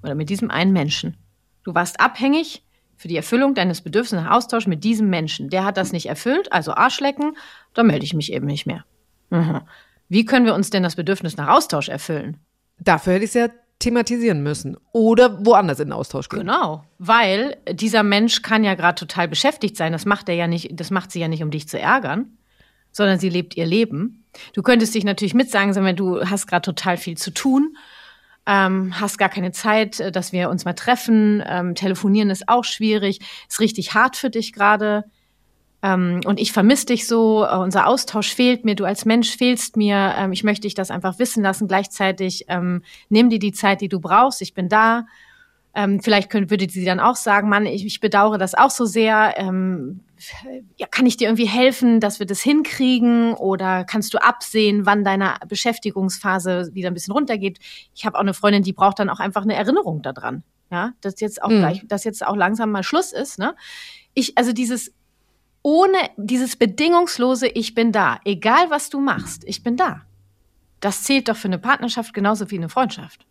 oder 0.04 0.14
mit 0.14 0.30
diesem 0.30 0.50
einen 0.50 0.72
Menschen. 0.72 1.16
Du 1.64 1.74
warst 1.74 1.98
abhängig 1.98 2.62
für 2.96 3.08
die 3.08 3.16
Erfüllung 3.16 3.54
deines 3.54 3.80
Bedürfnisses 3.80 4.24
nach 4.24 4.36
Austausch 4.36 4.66
mit 4.66 4.84
diesem 4.84 5.10
Menschen. 5.10 5.50
Der 5.50 5.64
hat 5.64 5.76
das 5.76 5.92
nicht 5.92 6.06
erfüllt, 6.06 6.52
also 6.52 6.74
Arschlecken, 6.74 7.36
da 7.72 7.82
melde 7.82 8.04
ich 8.04 8.14
mich 8.14 8.32
eben 8.32 8.46
nicht 8.46 8.66
mehr. 8.66 8.84
Mhm. 9.30 9.62
Wie 10.08 10.24
können 10.24 10.46
wir 10.46 10.54
uns 10.54 10.70
denn 10.70 10.82
das 10.82 10.96
Bedürfnis 10.96 11.36
nach 11.36 11.48
Austausch 11.48 11.88
erfüllen? 11.88 12.36
Dafür 12.78 13.14
hätte 13.14 13.24
ich 13.24 13.30
es 13.30 13.34
ja 13.34 13.48
thematisieren 13.78 14.42
müssen 14.42 14.76
oder 14.92 15.44
woanders 15.44 15.80
in 15.80 15.88
den 15.88 15.92
Austausch 15.92 16.28
gehen. 16.28 16.40
Genau, 16.40 16.84
weil 16.98 17.56
dieser 17.70 18.02
Mensch 18.02 18.42
kann 18.42 18.64
ja 18.64 18.74
gerade 18.74 18.94
total 18.94 19.28
beschäftigt 19.28 19.76
sein. 19.76 19.92
Das 19.92 20.06
macht 20.06 20.28
er 20.28 20.34
ja 20.34 20.46
nicht, 20.46 20.70
das 20.78 20.90
macht 20.90 21.10
sie 21.10 21.20
ja 21.20 21.28
nicht, 21.28 21.42
um 21.42 21.50
dich 21.50 21.68
zu 21.68 21.78
ärgern, 21.78 22.38
sondern 22.92 23.18
sie 23.18 23.28
lebt 23.28 23.56
ihr 23.56 23.66
Leben. 23.66 24.24
Du 24.52 24.62
könntest 24.62 24.94
dich 24.94 25.04
natürlich 25.04 25.34
mitsagen, 25.34 25.74
wenn 25.74 25.96
du 25.96 26.24
hast 26.24 26.46
gerade 26.46 26.62
total 26.62 26.96
viel 26.96 27.16
zu 27.16 27.32
tun, 27.32 27.76
ähm, 28.46 29.00
hast 29.00 29.18
gar 29.18 29.28
keine 29.28 29.52
Zeit, 29.52 30.00
äh, 30.00 30.12
dass 30.12 30.32
wir 30.32 30.50
uns 30.50 30.64
mal 30.64 30.74
treffen. 30.74 31.42
Ähm, 31.46 31.74
telefonieren 31.74 32.30
ist 32.30 32.48
auch 32.48 32.64
schwierig, 32.64 33.20
ist 33.48 33.60
richtig 33.60 33.94
hart 33.94 34.16
für 34.16 34.30
dich 34.30 34.52
gerade 34.52 35.04
ähm, 35.84 36.22
und 36.24 36.40
ich 36.40 36.50
vermisse 36.50 36.86
dich 36.86 37.06
so, 37.06 37.44
äh, 37.44 37.56
unser 37.56 37.86
Austausch 37.86 38.34
fehlt 38.34 38.64
mir, 38.64 38.74
du 38.74 38.86
als 38.86 39.04
Mensch 39.04 39.36
fehlst 39.36 39.76
mir, 39.76 40.14
ähm, 40.16 40.32
ich 40.32 40.42
möchte 40.42 40.62
dich 40.62 40.74
das 40.74 40.90
einfach 40.90 41.18
wissen 41.18 41.42
lassen. 41.42 41.68
Gleichzeitig 41.68 42.46
ähm, 42.48 42.82
nimm 43.10 43.28
dir 43.28 43.38
die 43.38 43.52
Zeit, 43.52 43.82
die 43.82 43.90
du 43.90 44.00
brauchst, 44.00 44.40
ich 44.40 44.54
bin 44.54 44.70
da. 44.70 45.04
Ähm, 45.74 46.00
vielleicht 46.00 46.30
könnte, 46.30 46.48
würde 46.48 46.70
sie 46.70 46.86
dann 46.86 47.00
auch 47.00 47.16
sagen, 47.16 47.50
Mann, 47.50 47.66
ich, 47.66 47.84
ich 47.84 48.00
bedauere 48.00 48.38
das 48.38 48.54
auch 48.54 48.70
so 48.70 48.86
sehr. 48.86 49.34
Ähm, 49.36 50.00
ja, 50.76 50.86
kann 50.86 51.06
ich 51.06 51.16
dir 51.16 51.28
irgendwie 51.28 51.48
helfen, 51.48 52.00
dass 52.00 52.18
wir 52.18 52.26
das 52.26 52.40
hinkriegen? 52.40 53.34
Oder 53.34 53.84
kannst 53.84 54.14
du 54.14 54.18
absehen, 54.18 54.86
wann 54.86 55.04
deine 55.04 55.34
Beschäftigungsphase 55.48 56.70
wieder 56.74 56.88
ein 56.88 56.94
bisschen 56.94 57.12
runtergeht? 57.12 57.58
Ich 57.94 58.06
habe 58.06 58.16
auch 58.16 58.22
eine 58.22 58.34
Freundin, 58.34 58.62
die 58.62 58.72
braucht 58.72 58.98
dann 58.98 59.10
auch 59.10 59.20
einfach 59.20 59.42
eine 59.42 59.54
Erinnerung 59.54 60.02
daran. 60.02 60.42
Ja, 60.70 60.92
dass 61.02 61.20
jetzt 61.20 61.42
auch 61.42 61.50
mhm. 61.50 61.58
gleich, 61.58 61.84
dass 61.86 62.04
jetzt 62.04 62.26
auch 62.26 62.36
langsam 62.36 62.70
mal 62.70 62.82
Schluss 62.82 63.12
ist. 63.12 63.38
Ne? 63.38 63.54
Ich, 64.14 64.36
also 64.38 64.52
dieses 64.52 64.92
ohne 65.62 65.96
dieses 66.18 66.56
bedingungslose 66.56 67.48
Ich 67.48 67.74
bin 67.74 67.90
da, 67.90 68.20
egal 68.24 68.70
was 68.70 68.90
du 68.90 69.00
machst, 69.00 69.44
ich 69.46 69.62
bin 69.62 69.76
da. 69.76 70.02
Das 70.80 71.04
zählt 71.04 71.28
doch 71.28 71.36
für 71.36 71.48
eine 71.48 71.58
Partnerschaft 71.58 72.12
genauso 72.12 72.50
wie 72.50 72.58
eine 72.58 72.68
Freundschaft. 72.68 73.26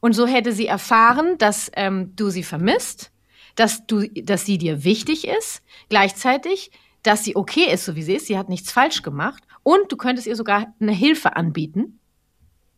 Und 0.00 0.14
so 0.14 0.26
hätte 0.26 0.52
sie 0.52 0.66
erfahren, 0.66 1.36
dass 1.36 1.70
ähm, 1.74 2.16
du 2.16 2.30
sie 2.30 2.42
vermisst, 2.42 3.12
dass 3.54 3.86
du, 3.86 4.08
dass 4.08 4.44
sie 4.44 4.58
dir 4.58 4.84
wichtig 4.84 5.26
ist, 5.26 5.62
gleichzeitig, 5.88 6.70
dass 7.02 7.24
sie 7.24 7.36
okay 7.36 7.72
ist, 7.72 7.84
so 7.84 7.96
wie 7.96 8.02
sie 8.02 8.14
ist, 8.14 8.26
sie 8.26 8.38
hat 8.38 8.48
nichts 8.48 8.72
falsch 8.72 9.02
gemacht 9.02 9.42
und 9.62 9.90
du 9.92 9.96
könntest 9.96 10.26
ihr 10.26 10.36
sogar 10.36 10.74
eine 10.80 10.92
Hilfe 10.92 11.36
anbieten. 11.36 11.98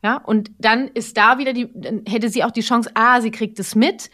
Ja, 0.02 0.18
und 0.18 0.50
dann 0.58 0.88
ist 0.88 1.16
da 1.16 1.38
wieder 1.38 1.52
die, 1.52 1.68
dann 1.74 2.02
hätte 2.06 2.28
sie 2.28 2.44
auch 2.44 2.50
die 2.50 2.60
Chance, 2.60 2.90
ah, 2.94 3.20
sie 3.20 3.30
kriegt 3.30 3.58
es 3.58 3.74
mit 3.74 4.10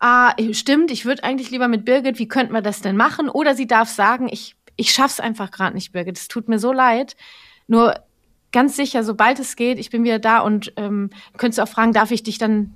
ah, 0.00 0.34
stimmt, 0.52 0.90
ich 0.90 1.04
würde 1.04 1.22
eigentlich 1.22 1.50
lieber 1.50 1.68
mit 1.68 1.84
Birgit, 1.84 2.18
wie 2.18 2.26
könnten 2.26 2.52
wir 2.52 2.62
das 2.62 2.80
denn 2.80 2.96
machen? 2.96 3.28
Oder 3.28 3.54
sie 3.54 3.66
darf 3.66 3.88
sagen, 3.88 4.28
ich, 4.30 4.56
ich 4.76 4.92
schaff's 4.92 5.20
einfach 5.20 5.50
gerade 5.50 5.74
nicht, 5.74 5.92
Birgit, 5.92 6.18
es 6.18 6.28
tut 6.28 6.48
mir 6.48 6.58
so 6.58 6.72
leid. 6.72 7.16
Nur 7.68 7.94
ganz 8.50 8.76
sicher, 8.76 9.04
sobald 9.04 9.38
es 9.38 9.54
geht, 9.54 9.78
ich 9.78 9.90
bin 9.90 10.02
wieder 10.02 10.18
da 10.18 10.40
und 10.40 10.72
ähm, 10.76 11.10
könntest 11.36 11.60
auch 11.60 11.68
fragen, 11.68 11.92
darf 11.92 12.10
ich 12.10 12.22
dich 12.22 12.38
dann 12.38 12.72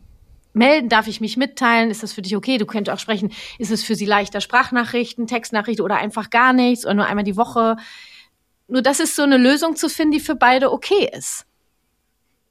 melden? 0.55 0.89
Darf 0.89 1.07
ich 1.07 1.21
mich 1.21 1.37
mitteilen? 1.37 1.91
Ist 1.91 2.03
das 2.03 2.13
für 2.13 2.23
dich 2.23 2.37
okay? 2.37 2.59
Du 2.59 2.67
könntest 2.67 2.95
auch 2.95 3.01
sprechen, 3.01 3.33
ist 3.59 3.71
es 3.71 3.85
für 3.85 3.95
sie 3.95 4.07
leichter, 4.07 4.41
Sprachnachrichten, 4.41 5.27
Textnachrichten 5.27 5.85
oder 5.85 5.97
einfach 5.97 6.31
gar 6.31 6.53
nichts 6.53 6.85
oder 6.85 6.95
nur 6.95 7.07
einmal 7.07 7.25
die 7.25 7.37
Woche? 7.37 7.77
Nur 8.69 8.83
das 8.83 9.01
ist 9.01 9.17
so 9.17 9.23
eine 9.23 9.37
Lösung 9.37 9.77
zu 9.77 9.89
finden, 9.89 10.13
die 10.13 10.21
für 10.21 10.37
beide 10.37 10.73
okay 10.73 11.11
ist. 11.13 11.47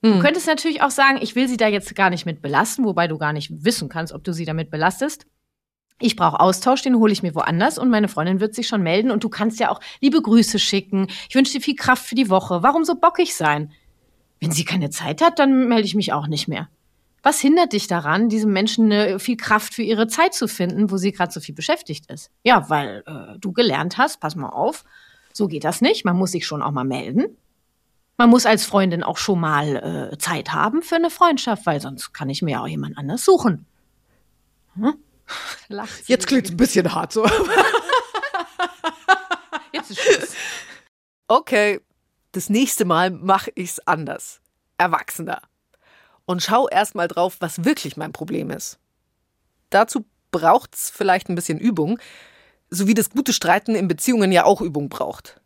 Du 0.01 0.13
hm. 0.13 0.19
könntest 0.19 0.47
natürlich 0.47 0.81
auch 0.81 0.91
sagen, 0.91 1.17
ich 1.21 1.35
will 1.35 1.47
sie 1.47 1.57
da 1.57 1.67
jetzt 1.67 1.95
gar 1.95 2.09
nicht 2.09 2.25
mit 2.25 2.41
belasten, 2.41 2.83
wobei 2.83 3.07
du 3.07 3.17
gar 3.17 3.33
nicht 3.33 3.63
wissen 3.63 3.89
kannst, 3.89 4.13
ob 4.13 4.23
du 4.23 4.33
sie 4.33 4.45
damit 4.45 4.69
belastest. 4.69 5.25
Ich 5.99 6.17
brauche 6.17 6.39
Austausch, 6.39 6.81
den 6.81 6.97
hole 6.97 7.13
ich 7.13 7.23
mir 7.23 7.33
woanders 7.35 7.77
und 7.77 7.89
meine 7.89 8.09
Freundin 8.09 8.41
wird 8.41 8.53
sich 8.53 8.67
schon 8.67 8.83
melden 8.83 9.11
und 9.11 9.23
du 9.23 9.29
kannst 9.29 9.59
ja 9.59 9.69
auch 9.69 9.79
liebe 10.01 10.21
Grüße 10.21 10.59
schicken. 10.59 11.07
Ich 11.29 11.35
wünsche 11.35 11.53
dir 11.53 11.61
viel 11.61 11.75
Kraft 11.75 12.05
für 12.05 12.15
die 12.15 12.29
Woche. 12.29 12.61
Warum 12.61 12.83
so 12.83 12.95
bockig 12.95 13.35
sein? 13.35 13.71
Wenn 14.41 14.51
sie 14.51 14.65
keine 14.65 14.89
Zeit 14.89 15.21
hat, 15.21 15.39
dann 15.39 15.69
melde 15.69 15.85
ich 15.85 15.95
mich 15.95 16.11
auch 16.11 16.27
nicht 16.27 16.49
mehr. 16.49 16.67
Was 17.23 17.39
hindert 17.39 17.71
dich 17.71 17.88
daran, 17.88 18.27
diesem 18.27 18.51
Menschen 18.51 18.91
äh, 18.91 19.17
viel 19.17 19.38
Kraft 19.38 19.73
für 19.73 19.81
ihre 19.81 20.07
Zeit 20.07 20.33
zu 20.33 20.49
finden, 20.49 20.91
wo 20.91 20.97
sie 20.97 21.13
gerade 21.13 21.31
so 21.31 21.39
viel 21.39 21.55
beschäftigt 21.55 22.12
ist? 22.12 22.29
Ja, 22.43 22.69
weil 22.69 23.03
äh, 23.07 23.39
du 23.39 23.53
gelernt 23.53 23.97
hast, 23.97 24.19
pass 24.19 24.36
mal 24.36 24.49
auf, 24.49 24.83
so 25.31 25.47
geht 25.47 25.63
das 25.63 25.79
nicht. 25.79 26.03
Man 26.03 26.17
muss 26.17 26.31
sich 26.31 26.45
schon 26.45 26.62
auch 26.62 26.71
mal 26.71 26.83
melden. 26.83 27.38
Man 28.17 28.29
muss 28.29 28.45
als 28.45 28.65
Freundin 28.65 29.03
auch 29.03 29.17
schon 29.17 29.39
mal 29.39 30.12
äh, 30.12 30.17
Zeit 30.17 30.51
haben 30.51 30.83
für 30.83 30.95
eine 30.95 31.09
Freundschaft, 31.09 31.65
weil 31.65 31.79
sonst 31.79 32.13
kann 32.13 32.29
ich 32.29 32.41
mir 32.41 32.62
auch 32.62 32.67
jemand 32.67 32.97
anders 32.97 33.23
suchen. 33.23 33.65
Hm? 34.75 34.95
Jetzt 36.07 36.27
klingt 36.27 36.45
es 36.45 36.51
ein 36.51 36.57
bisschen 36.57 36.93
hart 36.93 37.13
so. 37.13 37.25
Jetzt 39.71 39.91
ist 39.91 40.01
Schluss. 40.01 40.36
Okay, 41.27 41.79
das 42.33 42.49
nächste 42.49 42.83
Mal 42.83 43.12
mache 43.12 43.51
ich's 43.55 43.79
anders. 43.79 44.41
Erwachsener. 44.77 45.41
Und 46.25 46.41
schau 46.41 46.69
erst 46.69 46.95
mal 46.95 47.07
drauf, 47.07 47.38
was 47.39 47.65
wirklich 47.65 47.97
mein 47.97 48.13
Problem 48.13 48.49
ist. 48.49 48.79
Dazu 49.69 50.05
braucht's 50.31 50.89
vielleicht 50.89 51.29
ein 51.29 51.36
bisschen 51.36 51.59
Übung, 51.59 51.99
so 52.69 52.88
wie 52.88 52.93
das 52.93 53.09
gute 53.09 53.33
Streiten 53.33 53.75
in 53.75 53.88
Beziehungen 53.88 54.31
ja 54.31 54.45
auch 54.45 54.62
Übung 54.62 54.89
braucht. 54.89 55.41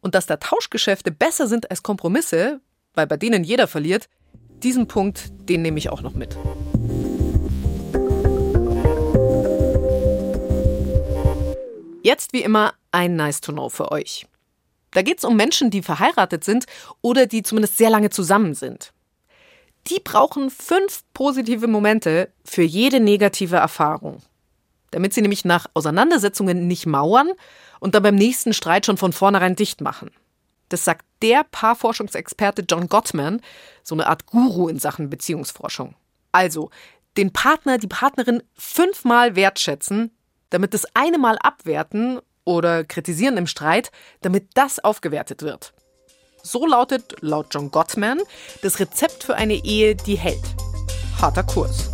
Und 0.00 0.14
dass 0.14 0.26
da 0.26 0.36
Tauschgeschäfte 0.36 1.10
besser 1.10 1.48
sind 1.48 1.70
als 1.70 1.82
Kompromisse, 1.82 2.60
weil 2.94 3.06
bei 3.06 3.16
denen 3.16 3.42
jeder 3.42 3.66
verliert, 3.66 4.08
diesen 4.62 4.86
Punkt, 4.86 5.32
den 5.48 5.62
nehme 5.62 5.78
ich 5.78 5.90
auch 5.90 6.02
noch 6.02 6.14
mit. 6.14 6.36
Jetzt 12.02 12.32
wie 12.32 12.42
immer 12.42 12.74
ein 12.92 13.16
Nice 13.16 13.40
to 13.40 13.52
Know 13.52 13.68
für 13.68 13.90
euch. 13.90 14.26
Da 14.92 15.02
geht 15.02 15.18
es 15.18 15.24
um 15.24 15.36
Menschen, 15.36 15.70
die 15.70 15.82
verheiratet 15.82 16.44
sind 16.44 16.64
oder 17.02 17.26
die 17.26 17.42
zumindest 17.42 17.76
sehr 17.76 17.90
lange 17.90 18.10
zusammen 18.10 18.54
sind. 18.54 18.92
Die 19.90 20.00
brauchen 20.00 20.50
fünf 20.50 21.02
positive 21.14 21.66
Momente 21.66 22.32
für 22.44 22.62
jede 22.62 23.00
negative 23.00 23.56
Erfahrung. 23.56 24.22
Damit 24.90 25.14
sie 25.14 25.22
nämlich 25.22 25.44
nach 25.44 25.66
Auseinandersetzungen 25.74 26.66
nicht 26.66 26.86
mauern 26.86 27.32
und 27.80 27.94
dann 27.94 28.02
beim 28.02 28.14
nächsten 28.14 28.52
Streit 28.52 28.86
schon 28.86 28.96
von 28.96 29.12
vornherein 29.12 29.56
dicht 29.56 29.80
machen. 29.80 30.10
Das 30.68 30.84
sagt 30.84 31.06
der 31.22 31.44
Paarforschungsexperte 31.50 32.64
John 32.68 32.88
Gottman, 32.88 33.40
so 33.82 33.94
eine 33.94 34.06
Art 34.06 34.26
Guru 34.26 34.68
in 34.68 34.78
Sachen 34.78 35.08
Beziehungsforschung. 35.08 35.94
Also, 36.32 36.70
den 37.16 37.32
Partner, 37.32 37.78
die 37.78 37.86
Partnerin 37.86 38.42
fünfmal 38.54 39.34
wertschätzen, 39.34 40.10
damit 40.50 40.74
das 40.74 40.86
eine 40.94 41.18
Mal 41.18 41.38
abwerten 41.38 42.20
oder 42.44 42.84
kritisieren 42.84 43.36
im 43.38 43.46
Streit, 43.46 43.90
damit 44.20 44.48
das 44.54 44.78
aufgewertet 44.78 45.42
wird. 45.42 45.72
So 46.50 46.66
lautet 46.66 47.16
laut 47.20 47.48
John 47.50 47.70
Gottman 47.70 48.22
das 48.62 48.80
Rezept 48.80 49.22
für 49.22 49.34
eine 49.34 49.52
Ehe, 49.52 49.94
die 49.94 50.16
hält. 50.16 50.40
Harter 51.20 51.42
Kurs. 51.42 51.90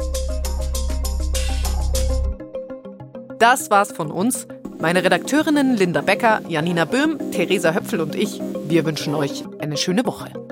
Das 3.41 3.69
war's 3.71 3.91
von 3.91 4.13
uns. 4.13 4.47
Meine 4.79 5.03
Redakteurinnen 5.03 5.77
Linda 5.77 6.03
Becker, 6.03 6.41
Janina 6.47 6.85
Böhm, 6.85 7.33
Theresa 7.33 7.75
Höpfel 7.75 8.01
und 8.01 8.15
ich, 8.15 8.41
wir 8.69 8.85
wünschen 8.85 9.17
euch 9.17 9.43
eine 9.59 9.77
schöne 9.77 10.07
Woche. 10.07 10.44